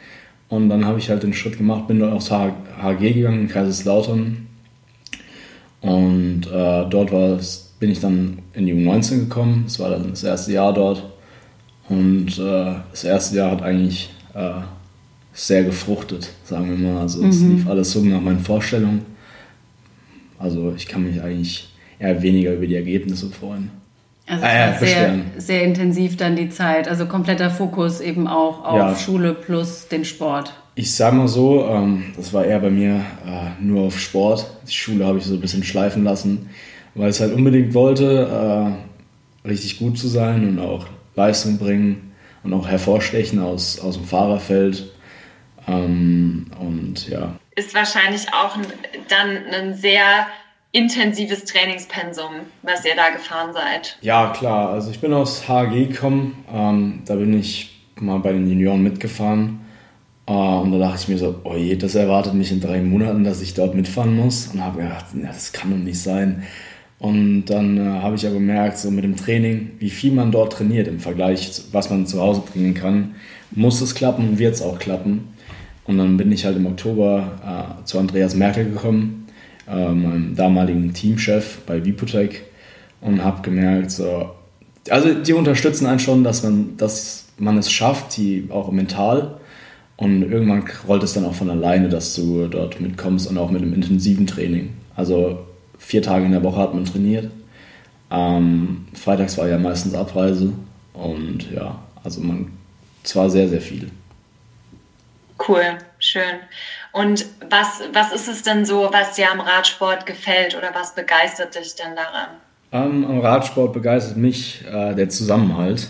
Und 0.56 0.70
dann 0.70 0.86
habe 0.86 1.00
ich 1.00 1.10
halt 1.10 1.24
den 1.24 1.34
Schritt 1.34 1.58
gemacht, 1.58 1.88
bin 1.88 2.00
dort 2.00 2.14
aufs 2.14 2.32
HG 2.32 3.14
gegangen, 3.14 3.42
in 3.42 3.48
Kaiserslautern. 3.48 4.48
Und 5.82 6.48
äh, 6.48 6.86
dort 6.90 7.12
bin 7.80 7.92
ich 7.92 8.00
dann 8.00 8.40
in 8.54 8.66
die 8.66 8.74
U19 8.74 9.20
gekommen. 9.20 9.64
Das 9.66 9.80
war 9.80 9.90
dann 9.90 10.10
das 10.10 10.24
erste 10.24 10.54
Jahr 10.54 10.74
dort. 10.74 11.04
Und 11.90 12.40
äh, 12.40 12.76
das 12.92 13.04
erste 13.04 13.38
Jahr 13.38 13.52
hat 13.52 13.62
eigentlich 13.62 14.10
äh, 14.34 14.62
sehr 15.34 15.64
gefruchtet, 15.64 16.32
sagen 16.44 16.70
wir 16.70 16.78
mal. 16.78 17.02
Also 17.02 17.24
es 17.26 17.40
mhm. 17.42 17.58
lief 17.58 17.68
alles 17.68 17.92
so 17.92 18.02
nach 18.02 18.22
meinen 18.22 18.40
Vorstellungen. 18.40 19.02
Also 20.40 20.74
ich 20.76 20.88
kann 20.88 21.04
mich 21.04 21.22
eigentlich 21.22 21.70
eher 22.00 22.22
weniger 22.22 22.54
über 22.54 22.66
die 22.66 22.76
Ergebnisse 22.76 23.30
freuen. 23.30 23.70
Also 24.28 24.44
es 24.44 24.52
ah, 24.52 24.72
war 24.72 24.80
sehr, 24.80 25.20
sehr 25.38 25.64
intensiv 25.64 26.18
dann 26.18 26.36
die 26.36 26.50
Zeit, 26.50 26.88
also 26.88 27.06
kompletter 27.06 27.52
Fokus 27.52 28.02
eben 28.02 28.28
auch 28.28 28.64
auf 28.64 28.78
ja. 28.78 28.96
Schule 28.96 29.34
plus 29.34 29.88
den 29.88 30.04
Sport. 30.04 30.54
Ich 30.74 30.96
sage 30.96 31.16
mal 31.16 31.28
so, 31.28 31.66
ähm, 31.68 32.14
das 32.18 32.34
war 32.34 32.44
eher 32.44 32.60
bei 32.60 32.72
mir 32.72 32.96
äh, 33.26 33.64
nur 33.64 33.84
auf 33.84 34.00
Sport. 34.00 34.46
Die 34.68 34.74
Schule 34.74 35.06
habe 35.06 35.20
ich 35.20 35.26
so 35.26 35.36
ein 35.36 35.42
bisschen 35.42 35.64
schleifen 35.64 36.04
lassen, 36.04 36.50
weil 36.96 37.10
es 37.10 37.20
halt 37.20 37.34
unbedingt 37.34 37.74
wollte, 37.74 38.76
äh, 39.46 39.48
richtig 39.48 39.78
gut 39.78 39.98
zu 39.98 40.08
sein 40.08 40.48
und 40.48 40.60
auch 40.60 40.88
Leistung 41.16 41.58
bringen 41.58 42.14
und 42.44 42.52
auch 42.54 42.68
hervorstechen 42.68 43.40
aus, 43.40 43.80
aus 43.80 43.96
dem 43.96 44.06
Fahrerfeld. 44.06 44.92
Ähm, 45.68 46.48
und 46.60 47.08
ja. 47.10 47.36
Ist 47.56 47.74
wahrscheinlich 47.74 48.28
auch 48.34 48.58
dann 49.08 49.38
ein 49.54 49.76
sehr 49.76 50.28
intensives 50.76 51.46
Trainingspensum, 51.46 52.32
was 52.62 52.84
ihr 52.84 52.96
da 52.98 53.10
gefahren 53.10 53.54
seid. 53.54 53.98
Ja, 54.02 54.34
klar. 54.34 54.72
Also 54.72 54.92
ich 54.92 55.00
bin 55.00 55.14
aus 55.14 55.48
HG 55.48 55.88
gekommen. 55.88 56.44
Ähm, 56.54 57.02
da 57.06 57.16
bin 57.16 57.38
ich 57.40 57.80
mal 57.98 58.20
bei 58.20 58.34
den 58.34 58.50
Junioren 58.50 58.84
mitgefahren. 58.84 59.62
Äh, 60.28 60.34
und 60.34 60.74
da 60.74 60.78
dachte 60.80 61.00
ich 61.02 61.08
mir 61.08 61.18
so, 61.18 61.40
oh 61.46 61.56
je, 61.56 61.78
das 61.78 61.96
erwartet 61.96 62.34
mich 62.34 62.52
in 62.52 62.60
drei 62.60 62.82
Monaten, 62.82 63.24
dass 63.24 63.42
ich 63.42 63.54
dort 63.54 63.74
mitfahren 63.74 64.18
muss. 64.18 64.48
Und 64.48 64.62
habe 64.66 64.82
gedacht, 64.82 65.06
ja, 65.16 65.28
das 65.28 65.54
kann 65.54 65.72
doch 65.72 65.78
nicht 65.78 66.00
sein. 66.00 66.44
Und 67.00 67.46
dann 67.46 67.78
äh, 67.78 68.02
habe 68.02 68.16
ich 68.16 68.26
aber 68.26 68.36
gemerkt, 68.36 68.78
so 68.78 68.92
mit 68.92 69.06
dem 69.06 69.16
Training, 69.16 69.72
wie 69.80 69.90
viel 69.90 70.12
man 70.12 70.34
dort 70.34 70.54
trainiert 70.54 70.90
im 70.90 71.00
Vergleich, 71.00 71.62
was 71.72 71.90
man 71.90 72.06
zu 72.06 72.22
Hause 72.22 72.44
trainieren 72.52 72.74
kann, 72.74 73.16
muss 73.52 73.80
es 73.80 73.96
klappen 73.96 74.28
und 74.28 74.40
wird 74.40 74.56
es 74.56 74.62
auch 74.62 74.78
klappen. 74.78 75.30
Und 75.86 76.00
dann 76.00 76.18
bin 76.18 76.34
ich 76.34 76.44
halt 76.44 76.58
im 76.58 76.66
Oktober 76.66 77.78
äh, 77.82 77.86
zu 77.86 77.98
Andreas 77.98 78.36
Merkel 78.36 78.66
gekommen 78.66 79.25
äh, 79.68 79.90
meinem 79.90 80.36
damaligen 80.36 80.94
Teamchef 80.94 81.60
bei 81.66 81.84
Vipotech 81.84 82.42
und 83.02 83.24
habe 83.24 83.42
gemerkt, 83.42 83.92
so, 83.92 84.32
also 84.90 85.14
die 85.14 85.34
unterstützen 85.34 85.86
einen 85.86 86.00
schon, 86.00 86.24
dass 86.24 86.44
man, 86.44 86.78
dass 86.78 87.28
man 87.38 87.58
es 87.58 87.72
schafft, 87.72 88.18
die 88.18 88.48
auch 88.50 88.72
mental. 88.72 89.38
Und 89.98 90.24
irgendwann 90.24 90.66
rollt 90.88 91.04
es 91.04 91.14
dann 91.14 91.26
auch 91.26 91.34
von 91.34 91.50
alleine, 91.50 91.88
dass 91.88 92.16
du 92.16 92.48
dort 92.48 92.82
mitkommst 92.82 93.30
und 93.30 93.38
auch 93.38 93.50
mit 93.50 93.62
einem 93.62 93.74
intensiven 93.74 94.28
Training. 94.28 94.74
Also 94.96 95.46
vier 95.78 96.02
Tage 96.02 96.26
in 96.26 96.32
der 96.32 96.44
Woche 96.44 96.60
hat 96.60 96.74
man 96.74 96.86
trainiert. 96.86 97.32
Ähm, 98.12 98.88
freitags 98.94 99.38
war 99.38 99.48
ja 99.48 99.58
meistens 99.58 99.94
Abreise 99.94 100.52
und 100.94 101.50
ja, 101.52 101.80
also 102.04 102.22
man, 102.22 102.52
zwar 103.04 103.30
sehr, 103.30 103.48
sehr 103.48 103.62
viel. 103.62 103.90
Cool, 105.48 105.78
schön. 106.00 106.40
Und 106.96 107.26
was, 107.50 107.82
was 107.92 108.14
ist 108.14 108.30
es 108.30 108.44
denn 108.44 108.64
so, 108.64 108.88
was 108.90 109.16
dir 109.16 109.30
am 109.30 109.42
Radsport 109.42 110.06
gefällt 110.06 110.56
oder 110.58 110.70
was 110.74 110.96
begeistert 110.96 111.54
dich 111.54 111.76
denn 111.76 111.94
daran? 111.94 112.30
Ähm, 112.72 113.04
am 113.04 113.20
Radsport 113.20 113.74
begeistert 113.74 114.16
mich 114.16 114.64
äh, 114.72 114.96
der 114.96 115.10
Zusammenhalt, 115.10 115.90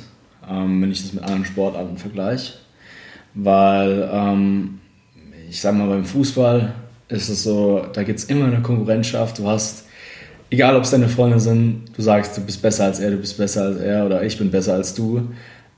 ähm, 0.50 0.82
wenn 0.82 0.92
ich 0.92 1.04
das 1.04 1.14
mit 1.14 1.22
anderen 1.22 1.46
Sportarten 1.46 2.00
vergleiche. 2.00 2.54
Weil 3.36 4.10
ähm, 4.12 4.82
ich 5.48 5.62
sage 5.62 5.78
mal, 5.78 5.90
beim 5.90 6.06
Fußball 6.06 6.74
ist 7.10 7.30
es 7.30 7.44
so, 7.44 7.86
da 7.94 8.02
gibt 8.02 8.18
es 8.18 8.26
immer 8.26 8.46
eine 8.46 8.64
Konkurrenzschaft. 8.64 9.38
Du 9.38 9.48
hast, 9.48 9.86
egal 10.50 10.76
ob 10.76 10.86
es 10.86 10.90
deine 10.90 11.08
Freunde 11.08 11.40
sind, 11.40 11.84
du 11.96 12.02
sagst, 12.02 12.36
du 12.36 12.42
bist 12.42 12.64
besser 12.64 12.86
als 12.86 13.00
er, 13.00 13.12
du 13.12 13.18
bist 13.18 13.38
besser 13.38 13.66
als 13.66 13.78
er 13.78 14.08
oder 14.08 14.24
ich 14.24 14.40
bin 14.40 14.50
besser 14.50 14.74
als 14.74 14.96
du. 14.96 15.30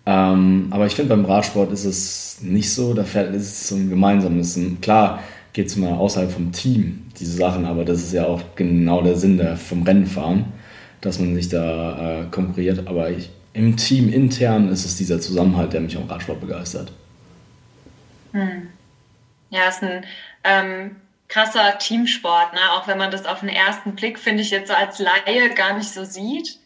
Ähm, 0.09 0.67
aber 0.71 0.85
ich 0.85 0.95
finde, 0.95 1.13
beim 1.13 1.25
Radsport 1.25 1.69
ist 1.73 1.83
es 1.83 2.37
nicht 2.41 2.73
so. 2.73 2.93
Da 2.93 3.03
fährt, 3.03 3.35
ist 3.35 3.41
es 3.41 3.67
so 3.67 3.75
ein 3.75 3.89
gemeinsames. 3.89 4.57
Klar 4.81 5.21
geht 5.51 5.67
es 5.67 5.75
mal 5.75 5.93
außerhalb 5.93 6.31
vom 6.31 6.53
Team, 6.53 7.11
diese 7.19 7.35
Sachen, 7.35 7.65
aber 7.65 7.83
das 7.83 7.99
ist 7.99 8.13
ja 8.13 8.25
auch 8.25 8.41
genau 8.55 9.01
der 9.01 9.17
Sinn 9.17 9.37
der, 9.37 9.57
vom 9.57 9.83
Rennenfahren, 9.83 10.45
dass 11.01 11.19
man 11.19 11.35
sich 11.35 11.49
da 11.49 12.21
äh, 12.21 12.25
konkurriert. 12.31 12.87
Aber 12.87 13.09
ich, 13.09 13.29
im 13.51 13.75
Team 13.75 14.07
intern 14.13 14.69
ist 14.69 14.85
es 14.85 14.95
dieser 14.95 15.19
Zusammenhalt, 15.19 15.73
der 15.73 15.81
mich 15.81 15.97
am 15.97 16.07
Radsport 16.07 16.39
begeistert. 16.39 16.93
Hm. 18.31 18.69
Ja, 19.49 19.67
ist 19.67 19.83
ein 19.83 20.05
ähm, 20.45 20.95
krasser 21.27 21.77
Teamsport, 21.79 22.53
ne? 22.53 22.59
auch 22.71 22.87
wenn 22.87 22.97
man 22.97 23.11
das 23.11 23.25
auf 23.25 23.41
den 23.41 23.49
ersten 23.49 23.95
Blick, 23.95 24.19
finde 24.19 24.43
ich, 24.43 24.51
jetzt 24.51 24.69
so 24.69 24.73
als 24.73 24.99
Laie 24.99 25.49
gar 25.53 25.77
nicht 25.77 25.89
so 25.89 26.05
sieht. 26.05 26.59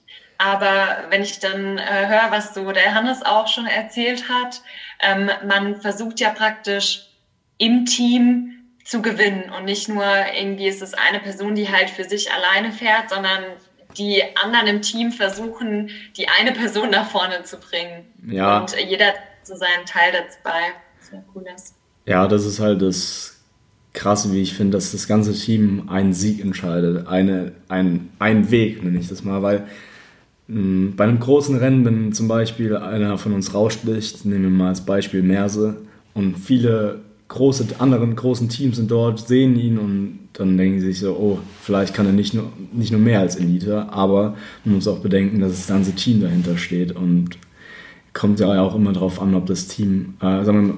Aber 0.43 1.03
wenn 1.09 1.21
ich 1.21 1.39
dann 1.39 1.77
äh, 1.77 2.07
höre, 2.07 2.31
was 2.31 2.55
so 2.55 2.71
der 2.71 2.95
Hannes 2.95 3.23
auch 3.23 3.47
schon 3.47 3.67
erzählt 3.67 4.27
hat, 4.27 4.63
ähm, 4.99 5.29
man 5.47 5.79
versucht 5.79 6.19
ja 6.19 6.31
praktisch 6.31 7.09
im 7.59 7.85
Team 7.85 8.53
zu 8.83 9.03
gewinnen 9.03 9.51
und 9.55 9.65
nicht 9.65 9.87
nur 9.87 10.03
irgendwie 10.35 10.67
ist 10.67 10.81
es 10.81 10.95
eine 10.95 11.19
Person, 11.19 11.53
die 11.53 11.71
halt 11.71 11.91
für 11.91 12.05
sich 12.05 12.31
alleine 12.31 12.71
fährt, 12.71 13.11
sondern 13.11 13.43
die 13.97 14.23
anderen 14.41 14.65
im 14.65 14.81
Team 14.81 15.11
versuchen, 15.11 15.91
die 16.17 16.27
eine 16.27 16.53
Person 16.53 16.89
nach 16.89 17.07
vorne 17.07 17.43
zu 17.43 17.57
bringen. 17.57 18.07
Ja. 18.25 18.61
Und 18.61 18.75
jeder 18.89 19.13
so 19.43 19.55
seinen 19.55 19.85
Teil 19.85 20.11
dazu 20.11 20.39
bei. 20.43 21.19
Cool 21.35 21.45
ist. 21.55 21.75
Ja, 22.07 22.25
das 22.27 22.47
ist 22.47 22.59
halt 22.59 22.81
das 22.81 23.43
Krasse, 23.93 24.33
wie 24.33 24.41
ich 24.41 24.55
finde, 24.55 24.77
dass 24.77 24.91
das 24.91 25.07
ganze 25.07 25.33
Team 25.33 25.87
einen 25.87 26.13
Sieg 26.13 26.41
entscheidet. 26.41 27.05
Eine, 27.05 27.51
ein, 27.67 28.11
einen 28.17 28.49
Weg, 28.49 28.83
nenne 28.83 28.97
ich 28.97 29.07
das 29.07 29.23
mal, 29.23 29.43
weil 29.43 29.67
bei 30.53 31.05
einem 31.05 31.19
großen 31.19 31.55
Rennen, 31.55 31.85
wenn 31.85 32.11
zum 32.11 32.27
Beispiel 32.27 32.75
einer 32.75 33.17
von 33.17 33.31
uns 33.31 33.53
raussticht, 33.53 34.25
nehmen 34.25 34.43
wir 34.43 34.49
mal 34.49 34.69
als 34.69 34.81
Beispiel 34.81 35.23
Merse, 35.23 35.77
und 36.13 36.37
viele 36.37 36.99
große, 37.29 37.67
anderen 37.79 38.17
großen 38.17 38.49
Teams 38.49 38.75
sind 38.75 38.91
dort, 38.91 39.25
sehen 39.25 39.57
ihn 39.57 39.77
und 39.77 40.19
dann 40.33 40.57
denken 40.57 40.81
sie 40.81 40.87
sich 40.87 40.99
so, 40.99 41.13
oh, 41.13 41.39
vielleicht 41.61 41.93
kann 41.93 42.05
er 42.05 42.11
nicht 42.11 42.33
nur, 42.33 42.51
nicht 42.73 42.91
nur 42.91 42.99
mehr 42.99 43.21
als 43.21 43.37
Elite, 43.37 43.87
aber 43.93 44.35
man 44.65 44.75
muss 44.75 44.89
auch 44.89 44.99
bedenken, 44.99 45.39
dass 45.39 45.53
das 45.53 45.67
ganze 45.67 45.93
Team 45.93 46.19
dahinter 46.19 46.57
steht 46.57 46.93
und 46.93 47.37
kommt 48.13 48.41
ja 48.41 48.61
auch 48.61 48.75
immer 48.75 48.91
darauf 48.91 49.21
an, 49.21 49.35
ob 49.35 49.45
das 49.45 49.67
Team, 49.67 50.15
äh, 50.19 50.43
sagen 50.43 50.67
wir 50.67 50.73
mal, 50.73 50.77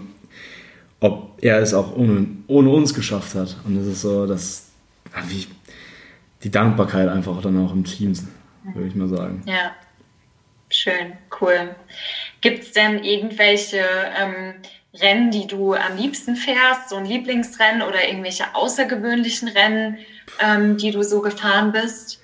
ob 0.99 1.37
er 1.41 1.59
es 1.59 1.73
auch 1.73 1.95
ohne, 1.97 2.27
ohne 2.45 2.69
uns 2.69 2.93
geschafft 2.93 3.33
hat. 3.33 3.57
Und 3.65 3.75
es 3.77 3.87
ist 3.87 4.01
so, 4.01 4.27
dass 4.27 4.67
wie, 5.29 5.47
die 6.43 6.51
Dankbarkeit 6.51 7.09
einfach 7.09 7.41
dann 7.41 7.57
auch 7.57 7.73
im 7.73 7.83
Team, 7.83 8.13
würde 8.73 8.87
ich 8.87 8.95
mal 8.95 9.07
sagen. 9.07 9.43
Ja, 9.45 9.71
schön, 10.69 11.13
cool. 11.41 11.75
Gibt 12.41 12.63
es 12.63 12.71
denn 12.71 13.03
irgendwelche 13.03 13.83
ähm, 14.17 14.55
Rennen, 14.95 15.31
die 15.31 15.47
du 15.47 15.73
am 15.73 15.97
liebsten 15.97 16.35
fährst, 16.35 16.89
so 16.89 16.95
ein 16.95 17.05
Lieblingsrennen 17.05 17.81
oder 17.81 18.07
irgendwelche 18.07 18.53
außergewöhnlichen 18.53 19.47
Rennen, 19.49 19.97
ähm, 20.39 20.77
die 20.77 20.91
du 20.91 21.03
so 21.03 21.21
gefahren 21.21 21.71
bist? 21.71 22.21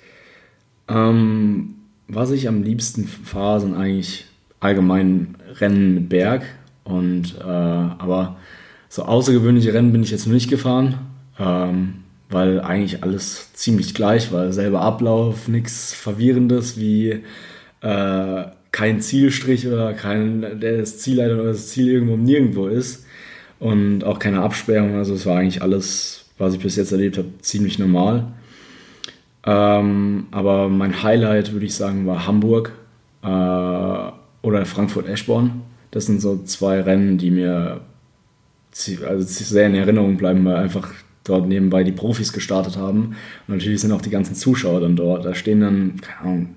Ähm, 0.88 1.76
was 2.08 2.32
ich 2.32 2.48
am 2.48 2.64
liebsten 2.64 3.08
fahre, 3.08 3.62
sind 3.62 3.76
eigentlich 3.76 4.26
allgemein 4.60 5.36
Rennen 5.60 5.96
mit 5.96 6.10
Berg. 6.10 6.44
Und 6.84 7.36
äh, 7.40 7.44
aber 7.44 8.38
so 8.88 9.04
außergewöhnliche 9.04 9.74
Rennen 9.74 9.92
bin 9.92 10.04
ich 10.04 10.12
jetzt 10.12 10.26
noch 10.26 10.34
nicht 10.34 10.50
gefahren, 10.50 11.00
ähm, 11.40 12.04
weil 12.30 12.62
eigentlich 12.62 13.04
alles 13.04 13.54
ziemlich 13.54 13.94
gleich 13.94 14.32
war. 14.32 14.54
Selber 14.54 14.82
Ablauf, 14.82 15.48
nichts 15.48 15.94
Verwirrendes 15.94 16.80
wie 16.80 17.24
äh, 17.82 18.44
kein 18.72 19.02
Zielstrich 19.02 19.68
oder 19.68 19.94
kein, 19.94 20.60
der 20.60 20.78
das 20.78 21.00
Zielleiter 21.00 21.36
oder 21.36 21.46
das 21.46 21.70
Ziel 21.70 21.90
irgendwo 21.90 22.18
nirgendwo 22.18 22.68
ist 22.68 23.06
und 23.60 24.04
auch 24.04 24.20
keine 24.20 24.42
Absperrung. 24.42 24.96
Also 24.96 25.16
es 25.16 25.26
war 25.26 25.38
eigentlich 25.38 25.62
alles, 25.62 26.26
was 26.38 26.54
ich 26.54 26.60
bis 26.60 26.76
jetzt 26.76 26.92
erlebt 26.92 27.18
habe, 27.18 27.30
ziemlich 27.42 27.80
normal. 27.80 28.28
Ähm, 29.46 30.28
aber 30.32 30.70
mein 30.70 31.02
Highlight, 31.02 31.54
würde 31.54 31.66
ich 31.66 31.74
sagen, 31.74 32.06
war 32.06 32.28
Hamburg 32.28 32.74
äh, 33.24 33.28
oder 34.48 34.66
Frankfurt-Eschborn. 34.66 35.62
Das 35.92 36.06
sind 36.06 36.22
so 36.22 36.44
zwei 36.44 36.82
Rennen, 36.82 37.18
die 37.18 37.32
mir 37.32 37.82
also 39.08 39.24
sehr 39.26 39.66
in 39.66 39.76
Erinnerung 39.76 40.18
bleiben, 40.18 40.46
weil 40.46 40.58
einfach 40.58 40.94
dort 41.24 41.48
nebenbei 41.48 41.84
die 41.84 41.92
Profis 41.92 42.34
gestartet 42.34 42.78
haben. 42.78 43.16
Und 43.48 43.56
natürlich 43.56 43.82
sind 43.82 43.92
auch 43.92 44.02
die 44.02 44.10
ganzen 44.10 44.36
Zuschauer 44.36 44.82
dann 44.82 44.96
dort. 44.96 45.26
Da 45.26 45.36
stehen 45.36 45.62
dann, 45.62 46.02
keine 46.02 46.20
Ahnung, 46.22 46.56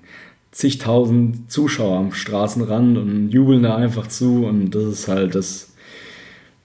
zigtausend 0.53 1.51
Zuschauer 1.51 1.97
am 1.97 2.13
Straßenrand 2.13 2.97
und 2.97 3.29
jubeln 3.29 3.63
da 3.63 3.75
einfach 3.75 4.07
zu 4.07 4.45
und 4.45 4.71
das 4.71 4.83
ist 4.83 5.07
halt 5.07 5.35
das, 5.35 5.73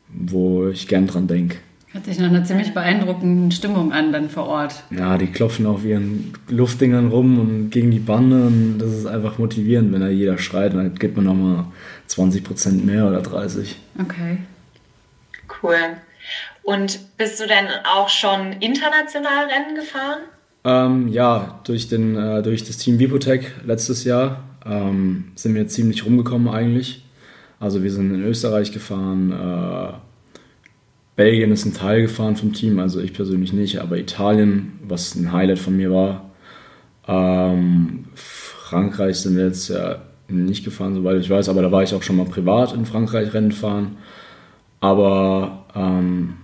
wo 0.09 0.69
ich 0.69 0.87
gern 0.88 1.07
dran 1.07 1.26
denke. 1.26 1.57
Hat 1.95 2.05
sich 2.05 2.19
nach 2.19 2.28
einer 2.28 2.45
ziemlich 2.45 2.75
beeindruckenden 2.75 3.50
Stimmung 3.50 3.93
an 3.93 4.12
dann 4.12 4.28
vor 4.28 4.47
Ort. 4.47 4.85
Ja, 4.90 5.17
die 5.17 5.28
klopfen 5.28 5.64
auf 5.64 5.87
ihren 5.87 6.35
Luftdingern 6.49 7.09
rum 7.09 7.38
und 7.38 7.71
gegen 7.71 7.90
die 7.90 7.99
Bande 7.99 8.47
und 8.47 8.78
das 8.78 8.93
ist 8.93 9.07
einfach 9.07 9.38
motivierend, 9.38 9.90
wenn 9.93 10.02
da 10.02 10.09
jeder 10.09 10.37
schreit, 10.37 10.75
dann 10.75 10.95
gibt 10.95 11.17
man 11.17 11.25
nochmal 11.25 11.64
20 12.09 12.45
Prozent 12.45 12.85
mehr 12.85 13.09
oder 13.09 13.23
30. 13.23 13.75
Okay. 13.99 14.38
Cool. 15.62 15.97
Und 16.62 17.16
bist 17.16 17.40
du 17.40 17.47
denn 17.47 17.66
auch 17.85 18.08
schon 18.08 18.52
international 18.61 19.47
Rennen 19.47 19.75
gefahren? 19.75 20.20
Ähm, 20.64 21.08
ja, 21.08 21.61
durch, 21.64 21.88
den, 21.88 22.16
äh, 22.16 22.42
durch 22.42 22.64
das 22.64 22.78
Team 22.78 22.99
Vipotech 22.99 23.47
letztes 23.64 24.04
Jahr 24.04 24.44
ähm, 24.66 25.32
sind 25.35 25.54
wir 25.54 25.66
ziemlich 25.68 26.04
rumgekommen 26.04 26.49
eigentlich. 26.49 27.04
Also 27.61 27.82
wir 27.82 27.90
sind 27.90 28.14
in 28.14 28.23
Österreich 28.23 28.73
gefahren, 28.73 29.32
äh, 29.32 29.92
Belgien 31.16 31.50
ist 31.50 31.64
ein 31.64 31.75
Teil 31.75 32.02
gefahren 32.02 32.37
vom 32.37 32.52
Team, 32.52 32.78
also 32.78 33.00
ich 33.00 33.12
persönlich 33.12 33.52
nicht, 33.52 33.80
aber 33.80 33.99
Italien, 33.99 34.78
was 34.85 35.16
ein 35.16 35.32
Highlight 35.32 35.58
von 35.58 35.76
mir 35.76 35.90
war. 35.90 36.30
Ähm, 37.08 38.04
Frankreich 38.14 39.16
sind 39.16 39.37
wir 39.37 39.47
jetzt 39.47 39.68
ja 39.68 40.02
nicht 40.28 40.64
gefahren, 40.64 40.94
soweit 40.94 41.20
ich 41.20 41.28
weiß, 41.28 41.49
aber 41.49 41.62
da 41.62 41.73
war 41.73 41.82
ich 41.82 41.92
auch 41.92 42.04
schon 42.04 42.18
mal 42.18 42.26
privat 42.26 42.73
in 42.73 42.87
Frankreich 42.87 43.35
Rennen 43.35 43.50
fahren. 43.50 43.97
Aber 44.80 45.64
ähm, 45.75 46.35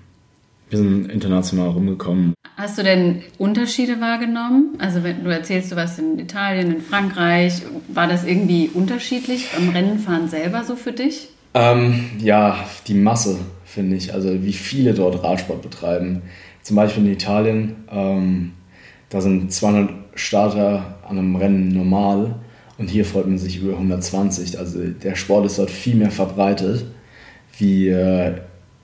wir 0.70 0.78
sind 0.78 1.10
international 1.10 1.70
rumgekommen. 1.70 2.34
Hast 2.56 2.78
du 2.78 2.82
denn 2.82 3.22
Unterschiede 3.38 4.00
wahrgenommen? 4.00 4.76
Also 4.78 5.02
wenn 5.02 5.24
du 5.24 5.30
erzählst, 5.30 5.72
du 5.72 5.76
warst 5.76 5.98
in 5.98 6.18
Italien, 6.18 6.72
in 6.72 6.80
Frankreich, 6.80 7.62
war 7.88 8.06
das 8.06 8.24
irgendwie 8.24 8.70
unterschiedlich 8.72 9.48
beim 9.54 9.70
Rennenfahren 9.70 10.28
selber 10.28 10.64
so 10.64 10.76
für 10.76 10.92
dich? 10.92 11.28
Ähm, 11.54 12.10
ja, 12.18 12.56
die 12.86 12.94
Masse 12.94 13.38
finde 13.64 13.96
ich, 13.96 14.14
also 14.14 14.42
wie 14.42 14.52
viele 14.52 14.94
dort 14.94 15.22
Radsport 15.22 15.62
betreiben. 15.62 16.22
Zum 16.62 16.76
Beispiel 16.76 17.04
in 17.04 17.12
Italien, 17.12 17.76
ähm, 17.90 18.52
da 19.10 19.20
sind 19.20 19.52
200 19.52 19.90
Starter 20.14 20.98
an 21.08 21.18
einem 21.18 21.36
Rennen 21.36 21.68
normal 21.68 22.36
und 22.78 22.88
hier 22.88 23.04
freut 23.04 23.26
man 23.26 23.38
sich 23.38 23.60
über 23.60 23.74
120. 23.74 24.58
Also 24.58 24.80
der 24.80 25.14
Sport 25.14 25.46
ist 25.46 25.58
dort 25.58 25.70
viel 25.70 25.96
mehr 25.96 26.10
verbreitet 26.10 26.84
wie 27.58 27.88
äh, 27.88 28.34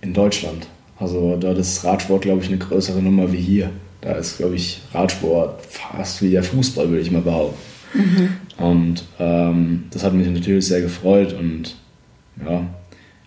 in 0.00 0.12
Deutschland. 0.12 0.66
Also 0.98 1.36
dort 1.36 1.58
ist 1.58 1.84
Radsport, 1.84 2.22
glaube 2.22 2.42
ich, 2.42 2.48
eine 2.48 2.58
größere 2.58 3.02
Nummer 3.02 3.32
wie 3.32 3.40
hier. 3.40 3.70
Da 4.00 4.12
ist, 4.12 4.38
glaube 4.38 4.56
ich, 4.56 4.82
Radsport 4.92 5.64
fast 5.66 6.22
wie 6.22 6.30
der 6.30 6.42
Fußball, 6.42 6.88
würde 6.88 7.02
ich 7.02 7.10
mal 7.10 7.22
behaupten. 7.22 7.58
Mhm. 7.94 8.28
Und 8.58 9.04
ähm, 9.18 9.84
das 9.90 10.04
hat 10.04 10.12
mich 10.12 10.28
natürlich 10.28 10.66
sehr 10.66 10.80
gefreut 10.80 11.32
und 11.32 11.76
ja, 12.44 12.66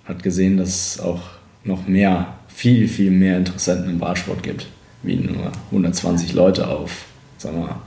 hat 0.05 0.23
gesehen, 0.23 0.57
dass 0.57 0.95
es 0.95 0.99
auch 0.99 1.21
noch 1.63 1.87
mehr, 1.87 2.35
viel, 2.47 2.87
viel 2.87 3.11
mehr 3.11 3.37
Interessenten 3.37 3.89
im 3.89 4.01
Radsport 4.01 4.43
gibt, 4.43 4.67
wie 5.01 5.15
nur 5.15 5.51
120 5.71 6.33
Leute 6.33 6.67
auf, 6.67 7.05
sagen 7.37 7.57
wir 7.57 7.67
mal, 7.67 7.81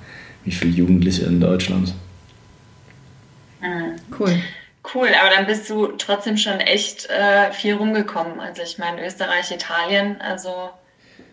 wie 0.44 0.52
viele 0.52 0.72
Jugendliche 0.72 1.24
in 1.24 1.40
Deutschland. 1.40 1.94
Mhm. 3.60 4.16
Cool. 4.18 4.40
Cool, 4.96 5.08
aber 5.08 5.28
dann 5.36 5.46
bist 5.46 5.68
du 5.68 5.88
trotzdem 5.98 6.38
schon 6.38 6.58
echt 6.58 7.06
äh, 7.10 7.52
viel 7.52 7.74
rumgekommen. 7.74 8.40
Also 8.40 8.62
ich 8.62 8.78
meine 8.78 9.04
Österreich, 9.04 9.50
Italien, 9.50 10.16
also 10.20 10.70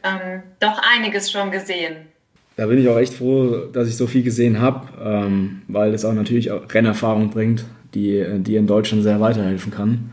ähm, 0.03 0.43
doch 0.59 0.81
einiges 0.93 1.31
schon 1.31 1.49
gesehen. 1.49 1.95
Da 2.57 2.65
bin 2.65 2.77
ich 2.77 2.89
auch 2.89 2.97
echt 2.97 3.13
froh, 3.13 3.67
dass 3.71 3.87
ich 3.87 3.95
so 3.95 4.05
viel 4.05 4.21
gesehen 4.21 4.59
habe, 4.59 4.89
ähm, 5.01 5.61
weil 5.69 5.93
es 5.93 6.03
auch 6.03 6.11
natürlich 6.11 6.51
auch 6.51 6.63
Rennerfahrung 6.73 7.29
bringt, 7.29 7.63
die, 7.93 8.25
die 8.39 8.57
in 8.57 8.67
Deutschland 8.67 9.01
sehr 9.03 9.21
weiterhelfen 9.21 9.71
kann. 9.71 10.11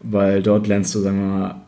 Weil 0.00 0.42
dort 0.42 0.66
lernst 0.66 0.94
du, 0.94 1.00
sagen 1.00 1.18
wir 1.18 1.38
mal, 1.38 1.60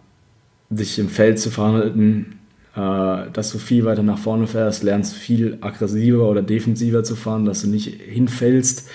dich 0.70 0.99
im 0.99 1.11
Feld 1.11 1.38
zu 1.38 1.50
verhandeln, 1.50 2.38
äh, 2.75 3.30
dass 3.35 3.52
du 3.52 3.58
viel 3.58 3.85
weiter 3.85 4.02
nach 4.02 4.18
vorne 4.18 4.47
fährst, 4.47 4.82
lernst 4.82 5.14
viel 5.14 5.58
aggressiver 5.61 6.26
oder 6.26 6.40
defensiver 6.40 7.04
zu 7.04 7.16
fahren, 7.16 7.44
dass 7.44 7.61
du 7.61 7.68
nicht 7.68 8.00
hinfällst 8.00 8.88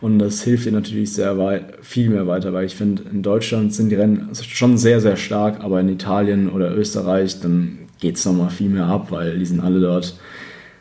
und 0.00 0.18
das 0.18 0.42
hilft 0.42 0.66
dir 0.66 0.72
natürlich 0.72 1.12
sehr 1.12 1.38
weit, 1.38 1.78
viel 1.82 2.10
mehr 2.10 2.26
weiter, 2.26 2.52
weil 2.52 2.66
ich 2.66 2.76
finde, 2.76 3.02
in 3.10 3.22
Deutschland 3.22 3.72
sind 3.72 3.88
die 3.88 3.94
Rennen 3.94 4.28
schon 4.34 4.76
sehr, 4.76 5.00
sehr 5.00 5.16
stark, 5.16 5.60
aber 5.60 5.80
in 5.80 5.88
Italien 5.88 6.50
oder 6.50 6.76
Österreich, 6.76 7.40
dann 7.40 7.78
geht 8.00 8.16
es 8.16 8.24
nochmal 8.26 8.50
viel 8.50 8.68
mehr 8.68 8.86
ab, 8.86 9.10
weil 9.10 9.38
die 9.38 9.46
sind 9.46 9.60
alle 9.60 9.80
dort 9.80 10.18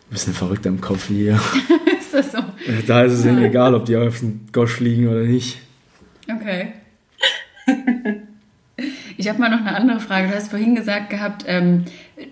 ein 0.10 0.12
bisschen 0.12 0.34
verrückt 0.34 0.66
im 0.66 0.82
Kopf 0.82 1.08
hier. 1.08 1.40
ist 2.00 2.14
das 2.14 2.32
so? 2.32 2.40
Da 2.88 3.04
ist 3.04 3.14
es 3.14 3.26
ihnen 3.26 3.44
egal, 3.44 3.74
ob 3.74 3.86
die 3.86 3.96
auf 3.96 4.20
dem 4.20 4.42
Gosch 4.52 4.74
fliegen 4.74 5.08
oder 5.08 5.22
nicht. 5.22 5.60
Okay. 6.30 6.74
Ich 9.26 9.30
habe 9.30 9.40
mal 9.40 9.50
noch 9.50 9.62
eine 9.62 9.76
andere 9.76 10.00
Frage. 10.00 10.28
Du 10.28 10.36
hast 10.36 10.52
vorhin 10.52 10.76
gesagt 10.76 11.10
gehabt, 11.10 11.46
ähm, 11.48 11.86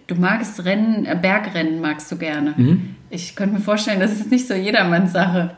du 0.06 0.14
magst 0.14 0.64
Rennen, 0.64 1.06
äh, 1.06 1.18
Bergrennen 1.20 1.82
magst 1.82 2.12
du 2.12 2.18
gerne. 2.18 2.54
Mhm. 2.56 2.82
Ich 3.10 3.36
könnte 3.36 3.56
mir 3.56 3.62
vorstellen, 3.62 4.00
das 4.00 4.12
ist 4.12 4.30
nicht 4.30 4.48
so 4.48 4.54
jedermanns 4.54 5.12
Sache. 5.12 5.58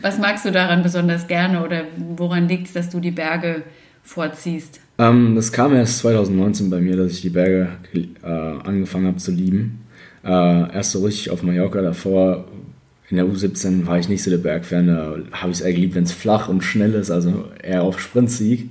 Was 0.00 0.18
magst 0.18 0.44
du 0.44 0.50
daran 0.50 0.82
besonders 0.82 1.28
gerne 1.28 1.64
oder 1.64 1.84
woran 2.16 2.48
liegt 2.48 2.66
es, 2.66 2.72
dass 2.72 2.90
du 2.90 2.98
die 2.98 3.12
Berge 3.12 3.62
vorziehst? 4.02 4.80
Ähm, 4.98 5.36
das 5.36 5.52
kam 5.52 5.72
erst 5.72 5.98
2019 5.98 6.68
bei 6.68 6.80
mir, 6.80 6.96
dass 6.96 7.12
ich 7.12 7.20
die 7.20 7.30
Berge 7.30 7.68
äh, 7.94 8.26
angefangen 8.26 9.06
habe 9.06 9.18
zu 9.18 9.30
lieben. 9.30 9.84
Äh, 10.24 10.28
erst 10.74 10.90
so 10.90 11.04
richtig 11.04 11.30
auf 11.30 11.44
Mallorca, 11.44 11.80
davor 11.80 12.46
in 13.08 13.18
der 13.18 13.26
U17 13.26 13.86
war 13.86 14.00
ich 14.00 14.08
nicht 14.08 14.24
so 14.24 14.32
der 14.32 14.38
Bergfan, 14.38 14.88
da 14.88 15.14
habe 15.30 15.52
ich 15.52 15.58
es 15.58 15.60
eher 15.60 15.74
geliebt, 15.74 15.94
wenn 15.94 16.02
es 16.02 16.12
flach 16.12 16.48
und 16.48 16.64
schnell 16.64 16.94
ist, 16.94 17.12
also 17.12 17.44
eher 17.62 17.84
auf 17.84 18.00
Sprintsieg. 18.00 18.70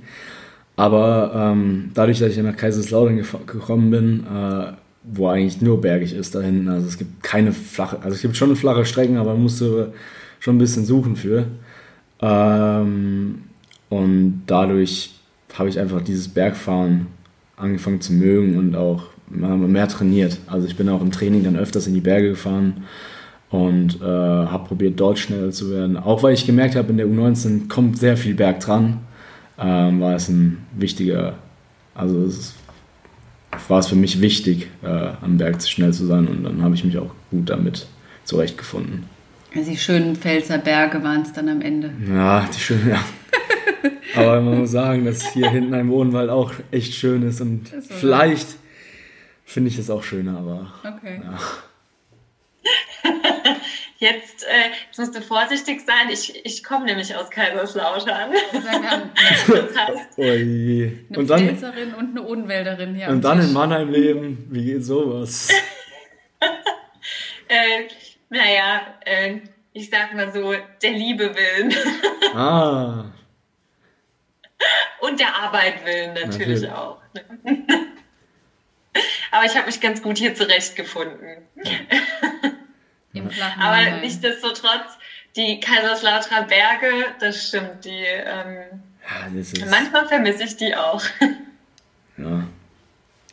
Aber 0.82 1.30
ähm, 1.32 1.92
dadurch, 1.94 2.18
dass 2.18 2.32
ich 2.32 2.42
nach 2.42 2.56
Kaiserslautern 2.56 3.22
gekommen 3.46 3.92
bin, 3.92 4.26
äh, 4.26 4.72
wo 5.04 5.28
eigentlich 5.28 5.62
nur 5.62 5.80
bergig 5.80 6.12
ist 6.12 6.34
da 6.34 6.40
hinten, 6.40 6.68
also 6.68 6.88
es 6.88 6.98
gibt 6.98 7.22
keine 7.22 7.52
flache, 7.52 7.98
also 8.02 8.16
es 8.16 8.20
gibt 8.20 8.36
schon 8.36 8.56
flache 8.56 8.84
Strecken, 8.84 9.16
aber 9.16 9.34
man 9.34 9.44
musste 9.44 9.92
schon 10.40 10.56
ein 10.56 10.58
bisschen 10.58 10.84
suchen 10.84 11.14
für. 11.14 11.46
Ähm, 12.20 13.42
und 13.90 14.42
dadurch 14.48 15.14
habe 15.54 15.68
ich 15.68 15.78
einfach 15.78 16.02
dieses 16.02 16.26
Bergfahren 16.26 17.06
angefangen 17.56 18.00
zu 18.00 18.12
mögen 18.12 18.58
und 18.58 18.74
auch 18.74 19.04
mehr 19.28 19.86
trainiert. 19.86 20.38
Also 20.48 20.66
ich 20.66 20.76
bin 20.76 20.88
auch 20.88 21.00
im 21.00 21.12
Training 21.12 21.44
dann 21.44 21.54
öfters 21.54 21.86
in 21.86 21.94
die 21.94 22.00
Berge 22.00 22.30
gefahren 22.30 22.82
und 23.50 24.00
äh, 24.02 24.04
habe 24.04 24.66
probiert, 24.66 24.98
dort 24.98 25.20
schneller 25.20 25.52
zu 25.52 25.70
werden. 25.70 25.96
Auch 25.96 26.24
weil 26.24 26.34
ich 26.34 26.44
gemerkt 26.44 26.74
habe, 26.74 26.90
in 26.90 26.96
der 26.96 27.06
U19 27.06 27.68
kommt 27.68 28.00
sehr 28.00 28.16
viel 28.16 28.34
Berg 28.34 28.58
dran, 28.58 28.98
ähm, 29.62 30.00
war 30.00 30.14
es 30.14 30.28
ein 30.28 30.66
wichtiger, 30.74 31.34
also 31.94 32.24
es 32.24 32.54
war 33.68 33.80
es 33.80 33.86
für 33.86 33.96
mich 33.96 34.20
wichtig, 34.20 34.68
äh, 34.82 35.10
am 35.20 35.36
Berg 35.36 35.62
schnell 35.62 35.92
zu 35.92 36.06
sein 36.06 36.26
und 36.26 36.44
dann 36.44 36.62
habe 36.62 36.74
ich 36.74 36.84
mich 36.84 36.98
auch 36.98 37.14
gut 37.30 37.50
damit 37.50 37.86
zurechtgefunden. 38.24 39.04
Also 39.54 39.70
die 39.70 39.76
schönen 39.76 40.16
Pfälzer 40.16 40.58
Berge 40.58 41.02
waren 41.02 41.22
es 41.22 41.32
dann 41.32 41.48
am 41.48 41.60
Ende. 41.60 41.92
Ja, 42.08 42.48
die 42.54 42.60
schönen, 42.60 42.88
ja. 42.88 43.04
Aber 44.14 44.40
man 44.40 44.60
muss 44.60 44.70
sagen, 44.70 45.04
dass 45.04 45.32
hier 45.32 45.50
hinten 45.50 45.74
ein 45.74 45.88
Wohnwald 45.88 46.30
auch 46.30 46.52
echt 46.70 46.94
schön 46.94 47.22
ist 47.22 47.40
und 47.40 47.72
ist 47.72 47.92
vielleicht 47.92 48.46
finde 49.44 49.68
ich 49.68 49.78
es 49.78 49.90
auch 49.90 50.02
schöner, 50.02 50.38
aber. 50.38 50.72
Okay. 50.82 51.20
Ja. 51.22 51.38
Jetzt, 54.02 54.42
äh, 54.48 54.70
jetzt 54.84 54.98
musst 54.98 55.14
du 55.14 55.22
vorsichtig 55.22 55.80
sein. 55.86 56.10
Ich, 56.10 56.44
ich 56.44 56.64
komme 56.64 56.86
nämlich 56.86 57.14
aus 57.14 57.30
Kaiserslautern. 57.30 58.32
das 58.52 58.66
heißt, 58.66 60.08
oh 60.16 60.22
je. 60.24 60.92
eine 61.08 61.18
und 61.20 61.30
dann, 61.30 61.48
und 61.48 62.10
eine 62.10 62.22
Odenwälderin 62.24 62.96
hier. 62.96 63.06
Und 63.10 63.22
dann 63.22 63.38
Tisch. 63.38 63.46
in 63.46 63.52
Mannheim 63.52 63.92
leben, 63.92 64.48
wie 64.50 64.64
geht 64.64 64.84
sowas? 64.84 65.50
äh, 67.48 67.86
naja, 68.28 68.80
äh, 69.04 69.36
ich 69.72 69.88
sag 69.88 70.12
mal 70.14 70.32
so, 70.32 70.52
der 70.82 70.90
Liebe 70.90 71.32
willen. 71.36 71.72
ah. 72.34 73.04
Und 74.98 75.20
der 75.20 75.32
Arbeit 75.32 75.86
willen 75.86 76.14
natürlich, 76.14 76.62
natürlich. 76.62 76.72
auch. 76.72 76.98
Aber 79.30 79.44
ich 79.44 79.56
habe 79.56 79.66
mich 79.66 79.80
ganz 79.80 80.02
gut 80.02 80.18
hier 80.18 80.34
zurechtgefunden. 80.34 81.46
Im 83.14 83.28
Aber 83.60 83.98
nichtsdestotrotz, 84.00 84.98
die 85.36 85.60
Kaiserslauterer 85.60 86.44
Berge, 86.44 87.06
das 87.20 87.48
stimmt, 87.48 87.84
die 87.84 87.90
ähm, 87.90 88.80
ja, 89.02 89.28
das 89.34 89.52
ist, 89.52 89.70
manchmal 89.70 90.06
vermisse 90.06 90.44
ich 90.44 90.56
die 90.56 90.74
auch. 90.74 91.02
Ja, 92.18 92.44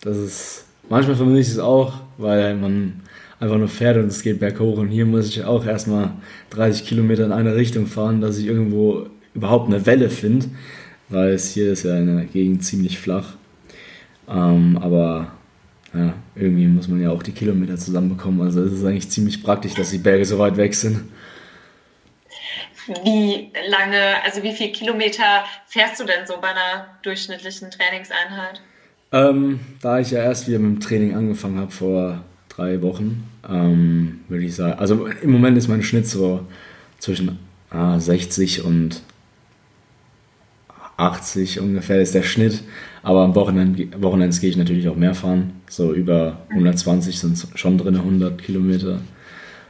das 0.02 0.16
ist, 0.16 0.66
manchmal 0.88 1.18
vermisse 1.18 1.42
ich 1.42 1.48
es 1.50 1.60
auch, 1.60 1.96
weil 2.18 2.56
man 2.56 3.02
einfach 3.40 3.58
nur 3.58 3.68
fährt 3.68 3.98
und 3.98 4.08
es 4.08 4.24
geht 4.24 4.40
berghoch 4.40 4.78
und 4.78 4.88
hier 4.88 5.06
muss 5.06 5.28
ich 5.28 5.44
auch 5.44 5.66
erstmal 5.66 6.12
30 6.52 6.88
Kilometer 6.88 7.26
in 7.26 7.34
eine 7.34 7.56
Richtung 7.56 7.88
fahren, 7.88 8.22
dass 8.22 8.38
ich 8.38 8.46
irgendwo 8.46 9.08
überhaupt 9.36 9.68
eine 9.68 9.86
Welle 9.86 10.10
finde, 10.10 10.48
weil 11.10 11.32
es 11.34 11.52
hier 11.52 11.74
ist 11.74 11.84
ja 11.84 11.98
in 11.98 12.16
der 12.16 12.26
Gegend 12.26 12.64
ziemlich 12.64 12.98
flach. 12.98 13.34
Ähm, 14.30 14.80
aber 14.82 15.34
ja, 15.93 16.13
irgendwie 16.36 16.67
muss 16.67 16.88
man 16.88 17.01
ja 17.01 17.10
auch 17.12 17.24
die 17.24 17.31
Kilometer 17.31 17.77
zusammenbekommen. 17.77 18.41
Also 18.41 18.63
es 18.63 18.74
ist 18.74 18.86
eigentlich 18.86 19.10
ziemlich 19.10 19.43
praktisch, 19.43 19.73
dass 19.73 19.91
die 19.91 19.97
Berge 19.97 20.25
so 20.25 20.38
weit 20.38 20.58
weg 20.58 20.75
sind. 20.75 21.02
Wie 23.04 23.52
lange, 23.69 24.23
also 24.23 24.41
wie 24.41 24.54
viele 24.54 24.71
Kilometer 24.71 25.43
fährst 25.67 25.99
du 25.99 26.06
denn 26.06 26.25
so 26.25 26.36
bei 26.41 26.49
einer 26.49 26.88
durchschnittlichen 27.04 27.69
Trainingseinheit? 27.69 28.62
Ähm, 29.12 29.60
da 29.82 29.99
ich 29.99 30.12
ja 30.12 30.23
erst 30.23 30.47
wieder 30.47 30.60
mit 30.60 30.71
dem 30.71 30.80
Training 30.80 31.15
angefangen 31.15 31.60
habe 31.60 31.71
vor 31.71 32.23
drei 32.47 32.82
Wochen, 32.82 33.30
ähm, 33.47 34.21
würde 34.28 34.45
ich 34.45 34.56
sagen, 34.56 34.80
also 34.80 35.08
im 35.08 35.32
Moment 35.32 35.58
ist 35.58 35.67
mein 35.67 35.84
Schnitt 35.84 36.08
so 36.08 36.45
zwischen 36.99 37.39
ah, 37.69 37.99
60 37.99 38.63
und 38.63 39.02
80 41.00 41.60
ungefähr 41.60 42.02
ist 42.02 42.16
der 42.16 42.24
Schnitt. 42.24 42.64
Aber 43.04 43.24
am 43.24 43.36
Wochenende, 43.36 43.88
Wochenends 44.02 44.42
gehe 44.42 44.50
ich 44.50 44.58
natürlich 44.58 44.88
auch 44.90 44.96
mehr 44.96 45.16
fahren. 45.16 45.54
So 45.70 45.94
über 45.94 46.40
120 46.50 47.18
sind 47.18 47.48
schon 47.56 47.78
drin, 47.78 47.96
100 47.96 48.42
Kilometer. 48.42 49.00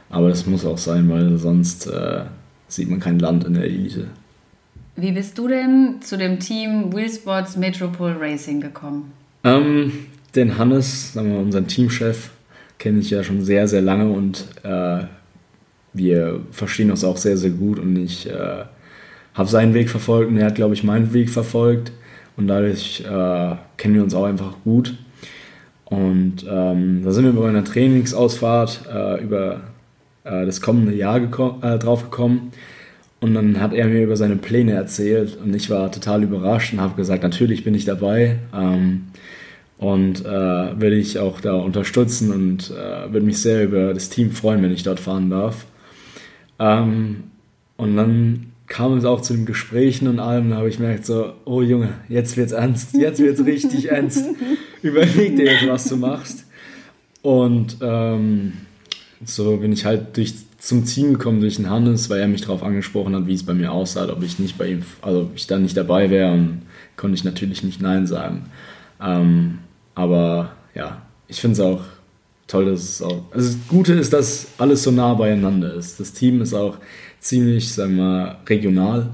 Aber 0.08 0.28
das 0.28 0.46
muss 0.46 0.64
auch 0.64 0.78
sein, 0.78 1.08
weil 1.08 1.38
sonst 1.38 1.86
äh, 1.86 2.22
sieht 2.68 2.90
man 2.90 3.00
kein 3.00 3.18
Land 3.18 3.44
in 3.44 3.54
der 3.54 3.64
Elite. 3.64 4.08
Wie 4.96 5.12
bist 5.12 5.38
du 5.38 5.48
denn 5.48 5.96
zu 6.02 6.18
dem 6.18 6.40
Team 6.40 6.92
Wheelsports 6.92 7.56
Metropole 7.56 8.20
Racing 8.20 8.60
gekommen? 8.60 9.12
Ähm, 9.44 9.92
den 10.34 10.58
Hannes, 10.58 11.12
sagen 11.12 11.28
wir 11.28 11.36
mal, 11.36 11.44
unseren 11.44 11.66
Teamchef, 11.66 12.30
kenne 12.78 12.98
ich 12.98 13.10
ja 13.10 13.22
schon 13.22 13.42
sehr, 13.42 13.68
sehr 13.68 13.82
lange 13.82 14.10
und 14.10 14.46
äh, 14.62 15.04
wir 15.92 16.40
verstehen 16.50 16.90
uns 16.90 17.04
auch 17.04 17.16
sehr, 17.16 17.36
sehr 17.36 17.50
gut 17.50 17.78
und 17.78 17.96
ich 17.96 18.28
äh, 18.28 18.64
habe 19.40 19.48
seinen 19.48 19.72
Weg 19.72 19.88
verfolgt 19.88 20.30
und 20.30 20.36
er 20.36 20.46
hat, 20.46 20.54
glaube 20.54 20.74
ich, 20.74 20.84
meinen 20.84 21.14
Weg 21.14 21.30
verfolgt. 21.30 21.92
Und 22.36 22.46
dadurch 22.46 23.00
äh, 23.00 23.56
kennen 23.78 23.94
wir 23.94 24.02
uns 24.02 24.14
auch 24.14 24.24
einfach 24.24 24.52
gut. 24.64 24.96
Und 25.86 26.44
ähm, 26.48 27.02
da 27.02 27.10
sind 27.10 27.24
wir 27.24 27.32
bei 27.32 27.48
einer 27.48 27.64
Trainingsausfahrt 27.64 28.82
äh, 28.92 29.22
über 29.22 29.62
äh, 30.24 30.44
das 30.44 30.60
kommende 30.60 30.94
Jahr 30.94 31.16
äh, 31.16 31.78
drauf 31.78 32.04
gekommen. 32.04 32.52
Und 33.20 33.34
dann 33.34 33.60
hat 33.60 33.72
er 33.72 33.86
mir 33.86 34.04
über 34.04 34.16
seine 34.16 34.36
Pläne 34.36 34.72
erzählt 34.72 35.38
und 35.42 35.54
ich 35.54 35.68
war 35.68 35.90
total 35.90 36.22
überrascht 36.22 36.72
und 36.72 36.80
habe 36.80 36.96
gesagt, 36.96 37.22
natürlich 37.22 37.64
bin 37.64 37.74
ich 37.74 37.84
dabei 37.84 38.38
ähm, 38.54 39.08
und 39.76 40.24
äh, 40.24 40.28
würde 40.80 40.96
ich 40.96 41.18
auch 41.18 41.40
da 41.40 41.54
unterstützen 41.54 42.30
und 42.32 42.70
äh, 42.70 43.12
würde 43.12 43.26
mich 43.26 43.38
sehr 43.38 43.64
über 43.64 43.92
das 43.92 44.08
Team 44.08 44.30
freuen, 44.30 44.62
wenn 44.62 44.72
ich 44.72 44.84
dort 44.84 45.00
fahren 45.00 45.28
darf. 45.28 45.66
Ähm, 46.58 47.24
und 47.76 47.96
dann 47.96 48.49
kam 48.70 48.96
es 48.96 49.04
auch 49.04 49.20
zu 49.20 49.34
den 49.34 49.46
Gesprächen 49.46 50.06
und 50.06 50.20
allem, 50.20 50.50
da 50.50 50.56
habe 50.56 50.68
ich 50.68 50.76
gemerkt 50.76 51.04
so, 51.04 51.32
oh 51.44 51.60
Junge, 51.60 51.88
jetzt 52.08 52.36
wird's 52.36 52.52
ernst, 52.52 52.94
jetzt 52.94 53.18
wird's 53.18 53.44
richtig 53.44 53.86
ernst. 53.90 54.24
Überleg 54.80 55.36
dir 55.36 55.52
jetzt, 55.52 55.68
was 55.68 55.88
du 55.88 55.96
machst. 55.96 56.44
Und 57.20 57.78
ähm, 57.82 58.52
so 59.24 59.56
bin 59.56 59.72
ich 59.72 59.84
halt 59.84 60.16
durch, 60.16 60.34
zum 60.58 60.84
Team 60.84 61.14
gekommen 61.14 61.40
durch 61.40 61.56
den 61.56 61.68
Hannes, 61.68 62.08
weil 62.10 62.20
er 62.20 62.28
mich 62.28 62.42
darauf 62.42 62.62
angesprochen 62.62 63.16
hat, 63.16 63.26
wie 63.26 63.34
es 63.34 63.42
bei 63.42 63.54
mir 63.54 63.72
aussah, 63.72 64.08
ob 64.08 64.22
ich 64.22 64.38
nicht 64.38 64.56
bei 64.56 64.68
ihm, 64.68 64.82
also 65.02 65.22
ob 65.22 65.32
ich 65.34 65.48
da 65.48 65.58
nicht 65.58 65.76
dabei 65.76 66.08
wäre 66.08 66.32
und 66.32 66.62
konnte 66.96 67.16
ich 67.16 67.24
natürlich 67.24 67.64
nicht 67.64 67.82
Nein 67.82 68.06
sagen. 68.06 68.46
Ähm, 69.02 69.58
aber 69.96 70.52
ja, 70.76 71.02
ich 71.26 71.40
finde 71.40 71.54
es 71.54 71.60
auch 71.60 71.82
toll, 72.46 72.66
dass 72.66 72.82
es 72.82 73.02
auch. 73.02 73.24
Also 73.32 73.48
das 73.48 73.58
Gute 73.66 73.94
ist, 73.94 74.12
dass 74.12 74.46
alles 74.58 74.84
so 74.84 74.92
nah 74.92 75.14
beieinander 75.14 75.74
ist. 75.74 75.98
Das 75.98 76.12
Team 76.12 76.40
ist 76.40 76.54
auch 76.54 76.78
ziemlich, 77.20 77.72
sagen 77.72 77.96
wir 77.96 78.02
mal, 78.02 78.36
regional. 78.48 79.10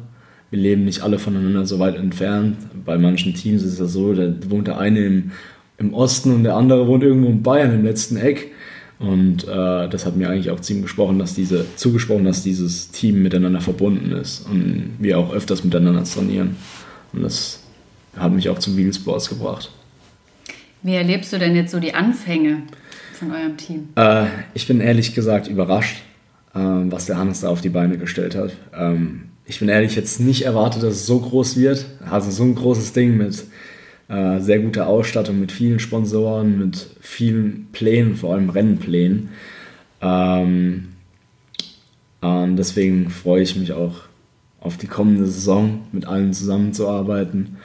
Wir 0.51 0.61
leben 0.61 0.85
nicht 0.85 1.03
alle 1.03 1.19
voneinander 1.19 1.67
so 1.67 1.79
weit 1.79 1.97
entfernt. 1.97 2.57
Bei 2.85 2.97
manchen 2.97 3.35
Teams 3.35 3.63
ist 3.63 3.75
es 3.75 3.79
ja 3.79 3.87
so, 3.87 4.15
da 4.15 4.33
wohnt 4.49 4.69
der 4.69 4.79
eine 4.79 5.01
im, 5.01 5.33
im 5.79 5.93
Osten 5.93 6.33
und 6.33 6.45
der 6.45 6.55
andere 6.55 6.87
wohnt 6.87 7.03
irgendwo 7.03 7.29
in 7.29 7.43
Bayern 7.43 7.75
im 7.75 7.85
letzten 7.85 8.17
Eck. 8.17 8.53
Und 8.99 9.45
äh, 9.45 9.89
das 9.89 10.07
hat 10.07 10.17
mir 10.17 10.31
eigentlich 10.31 10.51
auch 10.51 10.61
ziemlich 10.61 10.85
gesprochen, 10.85 11.19
dass 11.19 11.35
diese, 11.35 11.67
zugesprochen, 11.77 12.25
dass 12.25 12.43
dieses 12.43 12.91
Team 12.91 13.23
miteinander 13.23 13.61
verbunden 13.61 14.13
ist 14.13 14.49
und 14.49 14.95
wir 14.99 15.19
auch 15.19 15.35
öfters 15.35 15.65
miteinander 15.65 16.05
trainieren. 16.05 16.57
Und 17.13 17.23
das 17.23 17.61
hat 18.17 18.33
mich 18.33 18.49
auch 18.49 18.59
zum 18.59 18.77
Wheelsports 18.77 19.29
gebracht. 19.29 19.71
Wie 20.83 20.95
erlebst 20.95 21.33
du 21.33 21.39
denn 21.39 21.55
jetzt 21.57 21.73
so 21.73 21.81
die 21.81 21.93
Anfänge 21.93 22.63
von 23.13 23.33
eurem 23.33 23.57
Team? 23.57 23.89
Äh, 23.97 24.27
ich 24.55 24.67
bin 24.67 24.81
ehrlich 24.81 25.15
gesagt 25.15 25.49
überrascht. 25.49 25.99
Ähm, 26.57 26.91
was 26.91 27.05
der 27.05 27.19
Hannes 27.19 27.41
da 27.41 27.49
auf 27.49 27.61
die 27.61 27.69
Beine 27.69 27.99
gestellt 27.99 28.35
hat. 28.35 28.53
Ähm, 28.75 29.25
ich 29.45 29.59
bin 29.61 29.69
ehrlich, 29.69 29.95
jetzt 29.95 30.21
nicht 30.21 30.43
erwartet, 30.43 30.83
dass 30.83 30.95
es 30.95 31.07
so 31.07 31.21
groß 31.21 31.59
wird. 31.59 31.85
Also 32.11 32.31
so 32.31 32.45
ein 32.45 32.55
großes 32.55 32.95
Ding 32.95 33.19
mit 33.19 33.45
äh, 34.09 34.41
sehr 34.41 34.61
guter 34.61 34.87
Ausstattung, 34.87 35.39
mit 35.39 35.53
vielen 35.53 35.81
Sponsoren, 35.81 36.59
mit 36.59 36.87
vielen 37.01 37.69
Plänen, 37.73 38.17
vor 38.17 38.33
allem 38.33 38.49
Rennplänen. 38.49 39.29
Ähm, 40.01 40.89
und 42.23 42.57
deswegen 42.57 43.11
freue 43.11 43.43
ich 43.43 43.57
mich 43.57 43.73
auch 43.75 43.97
auf 44.61 44.79
die 44.79 44.87
kommende 44.87 45.27
Saison 45.27 45.81
mit 45.93 46.07
allen 46.07 46.33
zusammenzuarbeiten. 46.33 47.59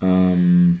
und 0.00 0.80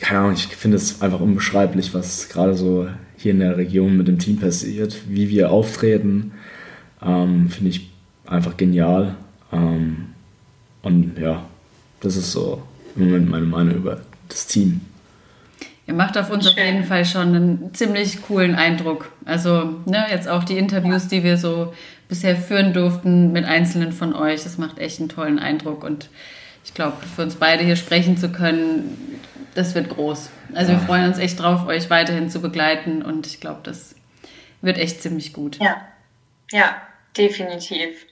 keine 0.00 0.20
Ahnung, 0.20 0.32
ich 0.32 0.46
finde 0.46 0.76
es 0.76 1.00
einfach 1.02 1.20
unbeschreiblich, 1.20 1.94
was 1.94 2.28
gerade 2.28 2.54
so 2.54 2.88
hier 3.16 3.32
in 3.32 3.40
der 3.40 3.56
Region 3.56 3.96
mit 3.96 4.08
dem 4.08 4.18
Team 4.18 4.38
passiert, 4.38 4.96
wie 5.08 5.28
wir 5.30 5.50
auftreten, 5.50 6.32
ähm, 7.02 7.48
finde 7.50 7.70
ich 7.70 7.90
einfach 8.26 8.56
genial. 8.56 9.16
Ähm, 9.52 10.08
und 10.82 11.18
ja, 11.18 11.44
das 12.00 12.16
ist 12.16 12.32
so 12.32 12.62
im 12.94 13.06
Moment 13.06 13.30
meine 13.30 13.46
Meinung 13.46 13.76
über 13.76 14.00
das 14.28 14.46
Team. 14.46 14.80
Ihr 15.86 15.94
macht 15.94 16.18
auf 16.18 16.30
uns 16.30 16.46
auf 16.48 16.56
jeden 16.56 16.84
Fall 16.84 17.04
schon 17.04 17.34
einen 17.34 17.70
ziemlich 17.74 18.22
coolen 18.22 18.56
Eindruck. 18.56 19.12
Also, 19.24 19.76
ne, 19.86 20.04
jetzt 20.10 20.28
auch 20.28 20.42
die 20.42 20.58
Interviews, 20.58 21.06
die 21.06 21.22
wir 21.22 21.36
so 21.36 21.72
bisher 22.08 22.36
führen 22.36 22.72
durften 22.72 23.32
mit 23.32 23.44
Einzelnen 23.44 23.92
von 23.92 24.12
euch, 24.14 24.42
das 24.42 24.58
macht 24.58 24.78
echt 24.78 24.98
einen 24.98 25.08
tollen 25.08 25.38
Eindruck. 25.38 25.84
Und 25.84 26.08
ich 26.64 26.74
glaube, 26.74 26.96
für 27.14 27.22
uns 27.22 27.36
beide 27.36 27.62
hier 27.62 27.76
sprechen 27.76 28.16
zu 28.16 28.30
können, 28.30 29.20
das 29.54 29.76
wird 29.76 29.88
groß. 29.88 30.30
Also 30.54 30.72
wir 30.72 30.80
freuen 30.80 31.06
uns 31.06 31.18
echt 31.18 31.40
drauf, 31.40 31.66
euch 31.66 31.90
weiterhin 31.90 32.30
zu 32.30 32.40
begleiten 32.40 33.02
und 33.02 33.26
ich 33.26 33.40
glaube, 33.40 33.60
das 33.62 33.94
wird 34.62 34.78
echt 34.78 35.02
ziemlich 35.02 35.32
gut. 35.32 35.56
Ja, 35.56 35.86
ja, 36.50 36.80
definitiv. 37.16 38.06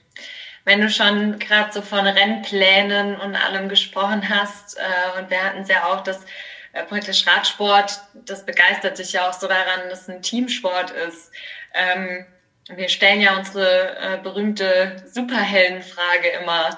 Wenn 0.63 0.81
du 0.81 0.89
schon 0.89 1.37
gerade 1.37 1.71
so 1.71 1.81
von 1.81 2.07
Rennplänen 2.07 3.15
und 3.15 3.35
allem 3.35 3.69
gesprochen 3.69 4.29
hast, 4.29 4.77
äh, 4.77 5.19
und 5.19 5.29
wir 5.29 5.43
hatten 5.43 5.61
es 5.61 5.69
ja 5.69 5.85
auch, 5.85 6.01
dass 6.01 6.25
äh, 6.73 6.83
praktisch 6.83 7.25
Radsport, 7.27 7.99
das 8.13 8.45
begeistert 8.45 8.97
dich 8.97 9.13
ja 9.13 9.29
auch 9.29 9.33
so 9.33 9.47
daran, 9.47 9.89
dass 9.89 10.03
es 10.03 10.09
ein 10.09 10.21
Teamsport 10.21 10.91
ist. 10.91 11.31
Ähm, 11.73 12.25
wir 12.73 12.89
stellen 12.89 13.21
ja 13.21 13.37
unsere 13.37 13.95
äh, 13.97 14.17
berühmte 14.23 14.95
Superheldenfrage 15.11 16.29
immer 16.41 16.69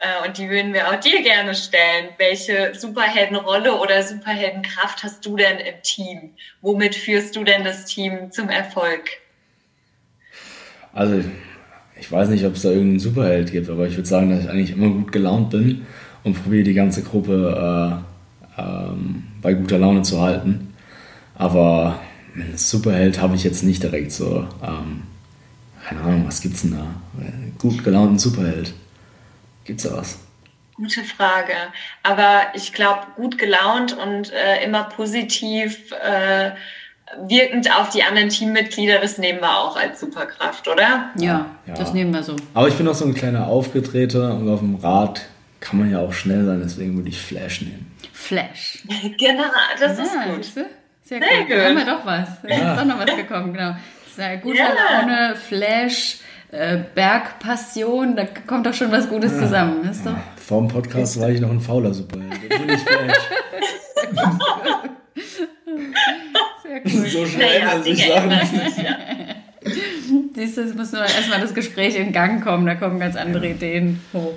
äh, 0.00 0.26
und 0.26 0.38
die 0.38 0.50
würden 0.50 0.72
wir 0.72 0.88
auch 0.88 0.96
dir 0.96 1.22
gerne 1.22 1.54
stellen. 1.54 2.08
Welche 2.18 2.74
Superheldenrolle 2.74 3.78
oder 3.78 4.02
Superheldenkraft 4.02 5.04
hast 5.04 5.24
du 5.24 5.36
denn 5.36 5.58
im 5.58 5.82
Team? 5.82 6.30
Womit 6.62 6.96
führst 6.96 7.36
du 7.36 7.44
denn 7.44 7.64
das 7.64 7.84
Team 7.84 8.32
zum 8.32 8.48
Erfolg? 8.48 9.04
Also, 10.92 11.22
ich 11.98 12.10
weiß 12.10 12.28
nicht, 12.28 12.44
ob 12.44 12.54
es 12.54 12.62
da 12.62 12.70
irgendeinen 12.70 12.98
Superheld 12.98 13.52
gibt, 13.52 13.70
aber 13.70 13.86
ich 13.86 13.96
würde 13.96 14.08
sagen, 14.08 14.30
dass 14.30 14.44
ich 14.44 14.50
eigentlich 14.50 14.72
immer 14.72 14.88
gut 14.88 15.12
gelaunt 15.12 15.50
bin 15.50 15.86
und 16.24 16.42
probiere 16.42 16.64
die 16.64 16.74
ganze 16.74 17.02
Gruppe 17.02 18.02
äh, 18.56 18.60
ähm, 18.60 19.24
bei 19.42 19.54
guter 19.54 19.78
Laune 19.78 20.02
zu 20.02 20.20
halten. 20.20 20.74
Aber 21.36 22.00
einen 22.34 22.56
Superheld 22.56 23.20
habe 23.20 23.36
ich 23.36 23.44
jetzt 23.44 23.62
nicht 23.62 23.82
direkt 23.82 24.10
so. 24.10 24.48
Ähm, 24.62 25.02
keine 25.86 26.00
Ahnung, 26.00 26.24
was 26.26 26.40
gibt's 26.40 26.62
denn 26.62 26.72
da? 26.72 26.86
Gut 27.58 27.84
gelaunten 27.84 28.18
Superheld. 28.18 28.72
Gibt's 29.64 29.84
da 29.84 29.96
was? 29.96 30.18
Gute 30.74 31.04
Frage. 31.04 31.54
Aber 32.02 32.42
ich 32.54 32.72
glaube, 32.72 33.02
gut 33.14 33.38
gelaunt 33.38 33.96
und 33.96 34.32
äh, 34.32 34.64
immer 34.64 34.84
positiv 34.84 35.92
äh, 35.92 36.50
wirkend 37.28 37.70
auf 37.78 37.90
die 37.90 38.02
anderen 38.02 38.30
Teammitglieder, 38.30 38.98
das 38.98 39.16
nehmen 39.18 39.40
wir 39.40 39.58
auch 39.58 39.76
als 39.76 40.00
Superkraft, 40.00 40.66
oder? 40.66 41.10
Ja, 41.16 41.46
ja, 41.66 41.74
das 41.74 41.92
nehmen 41.92 42.12
wir 42.12 42.24
so. 42.24 42.34
Aber 42.52 42.66
ich 42.66 42.74
bin 42.74 42.88
auch 42.88 42.94
so 42.94 43.04
ein 43.04 43.14
kleiner 43.14 43.46
Aufgetreter 43.46 44.34
und 44.34 44.48
auf 44.50 44.58
dem 44.58 44.74
Rad 44.74 45.22
kann 45.60 45.78
man 45.78 45.90
ja 45.90 46.00
auch 46.00 46.12
schnell 46.12 46.44
sein, 46.44 46.60
deswegen 46.62 46.96
würde 46.96 47.10
ich 47.10 47.18
Flash 47.18 47.62
nehmen. 47.62 47.94
Flash. 48.12 48.82
genau, 49.18 49.44
das 49.78 49.96
ja, 49.96 50.04
ist 50.04 50.12
gut. 50.26 50.44
Sehr, 50.44 50.66
Sehr 51.04 51.20
gut. 51.20 51.50
Da 51.50 51.64
haben 51.64 51.76
wir 51.76 51.86
doch 51.86 52.04
was. 52.04 52.42
Da 52.42 52.48
ja. 52.48 52.72
ist 52.72 52.80
doch 52.80 52.86
noch 52.86 52.98
was 52.98 53.16
gekommen, 53.16 53.52
genau. 53.52 53.76
Sehr 54.16 54.38
guter 54.38 54.56
ja. 54.56 55.00
Laune, 55.02 55.36
Flash, 55.36 56.20
äh, 56.50 56.78
Bergpassion, 56.94 58.16
da 58.16 58.24
kommt 58.46 58.64
doch 58.64 58.72
schon 58.72 58.90
was 58.90 59.10
Gutes 59.10 59.32
ja. 59.32 59.40
zusammen. 59.40 59.86
Ist 59.90 60.06
doch? 60.06 60.16
Vor 60.36 60.62
dem 60.62 60.68
Podcast 60.68 61.20
war 61.20 61.28
ich 61.28 61.38
noch 61.38 61.50
ein 61.50 61.60
fauler 61.60 61.92
Flash. 61.92 62.06
Sehr 66.62 66.80
cool. 66.84 67.06
So 67.08 67.26
schnell, 67.26 67.60
naja, 67.60 67.76
dass 67.76 67.86
ich 67.86 68.06
sagen 68.06 68.40
Siehst 70.34 70.56
du, 70.56 70.62
es 70.62 70.74
muss 70.74 70.92
nur 70.92 71.02
erstmal 71.02 71.42
das 71.42 71.52
Gespräch 71.52 71.96
in 71.96 72.12
Gang 72.12 72.42
kommen, 72.42 72.64
da 72.64 72.74
kommen 72.74 72.98
ganz 72.98 73.16
andere 73.16 73.48
Ideen 73.48 74.00
hoch. 74.14 74.32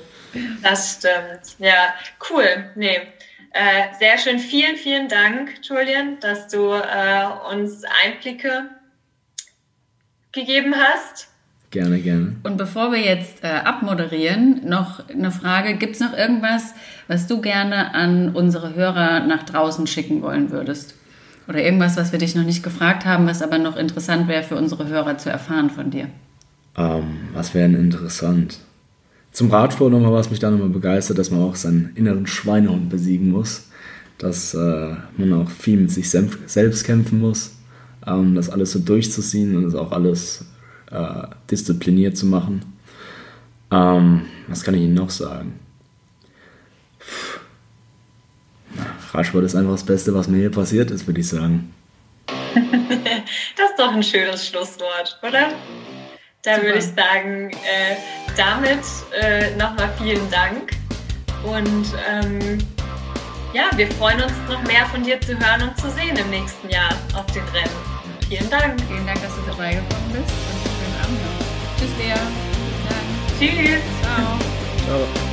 Das 0.62 0.98
stimmt. 0.98 1.56
Ja, 1.60 1.94
cool. 2.30 2.72
Nee. 2.76 3.00
Äh, 3.52 3.98
sehr 3.98 4.18
schön. 4.18 4.40
Vielen, 4.40 4.76
vielen 4.76 5.08
Dank, 5.08 5.52
Julian, 5.62 6.20
dass 6.20 6.50
du 6.50 6.74
äh, 6.74 7.54
uns 7.54 7.84
Einblicke 8.04 8.70
gegeben 10.32 10.74
hast. 10.76 11.28
Gerne, 11.72 12.00
gerne. 12.00 12.36
Und 12.44 12.58
bevor 12.58 12.92
wir 12.92 13.00
jetzt 13.00 13.44
äh, 13.44 13.48
abmoderieren, 13.48 14.62
noch 14.68 15.08
eine 15.08 15.32
Frage. 15.32 15.76
Gibt 15.76 15.96
es 15.96 16.02
noch 16.02 16.18
irgendwas, 16.18 16.74
was 17.08 17.28
du 17.28 17.42
gerne 17.42 17.94
an 17.94 18.30
unsere 18.30 18.74
Hörer 18.74 19.20
nach 19.28 19.44
draußen 19.44 19.86
schicken 19.86 20.24
wollen 20.24 20.50
würdest? 20.50 20.96
Oder 21.48 21.64
irgendwas, 21.64 21.96
was 21.96 22.12
wir 22.12 22.20
dich 22.20 22.36
noch 22.36 22.44
nicht 22.44 22.64
gefragt 22.64 23.06
haben, 23.06 23.28
was 23.28 23.42
aber 23.42 23.60
noch 23.60 23.76
interessant 23.76 24.28
wäre 24.28 24.44
für 24.44 24.56
unsere 24.56 24.88
Hörer 24.88 25.18
zu 25.20 25.30
erfahren 25.30 25.70
von 25.70 25.92
dir? 25.92 26.08
Ähm, 26.76 27.18
was 27.34 27.54
wäre 27.54 27.70
denn 27.70 27.80
interessant? 27.80 28.60
Zum 29.32 29.52
Radsport 29.52 29.92
nochmal, 29.92 30.14
was 30.14 30.32
mich 30.32 30.40
da 30.40 30.50
nochmal 30.50 30.70
begeistert, 30.70 31.20
dass 31.20 31.30
man 31.30 31.42
auch 31.42 31.56
seinen 31.56 31.92
inneren 31.96 32.26
Schweinehund 32.26 32.90
besiegen 32.90 33.30
muss. 33.30 33.68
Dass 34.18 34.56
äh, 34.56 34.96
man 35.18 35.34
auch 35.34 35.50
viel 35.50 35.80
mit 35.80 35.92
sich 35.92 36.10
selbst 36.10 36.84
kämpfen 36.84 37.20
muss. 37.20 37.59
Ähm, 38.10 38.36
das 38.36 38.50
alles 38.50 38.72
so 38.72 38.80
durchzuziehen 38.80 39.56
und 39.56 39.64
das 39.64 39.76
auch 39.76 39.92
alles 39.92 40.46
äh, 40.92 41.24
diszipliniert 41.50 42.18
zu 42.18 42.26
machen. 42.26 42.62
Ähm, 43.72 44.26
was 44.48 44.64
kann 44.64 44.74
ich 44.74 44.82
Ihnen 44.82 44.96
noch 44.96 45.10
sagen? 45.10 45.60
Radsport 49.14 49.44
ist 49.44 49.56
einfach 49.56 49.72
das 49.72 49.86
Beste, 49.86 50.14
was 50.14 50.28
mir 50.28 50.38
hier 50.38 50.52
passiert 50.52 50.92
ist, 50.92 51.08
würde 51.08 51.20
ich 51.20 51.28
sagen. 51.28 51.74
das 52.28 53.70
ist 53.70 53.80
doch 53.80 53.94
ein 53.94 54.04
schönes 54.04 54.48
Schlusswort, 54.48 55.20
oder? 55.22 55.50
Da 56.44 56.56
Super. 56.56 56.68
würde 56.68 56.80
ich 56.80 56.86
sagen, 56.86 57.52
äh, 57.52 57.96
damit 58.38 58.80
äh, 59.20 59.56
nochmal 59.58 59.92
vielen 60.02 60.30
Dank. 60.32 60.72
Und 61.44 61.86
ähm, 62.10 62.60
ja, 63.54 63.70
wir 63.76 63.88
freuen 63.94 64.22
uns 64.22 64.34
noch 64.48 64.64
mehr 64.64 64.86
von 64.86 65.04
dir 65.04 65.20
zu 65.22 65.38
hören 65.38 65.70
und 65.70 65.78
zu 65.78 65.90
sehen 65.92 66.16
im 66.16 66.30
nächsten 66.30 66.70
Jahr 66.70 66.92
auf 67.16 67.26
den 67.28 67.44
Rennen. 67.46 67.89
Vielen 68.30 68.50
Dank. 68.52 68.80
Vielen 68.88 69.08
Dank, 69.08 69.20
dass 69.24 69.36
du 69.36 69.42
dabei 69.48 69.72
gekommen 69.74 70.12
bist 70.12 70.30
und 70.30 70.62
schönen 70.78 70.96
Abend 71.04 71.20
noch. 71.26 71.78
Tschüss, 71.80 71.90
Lea. 71.98 72.14
Tschüss. 73.40 73.82
Ciao. 74.04 74.38
Ciao. 74.86 75.29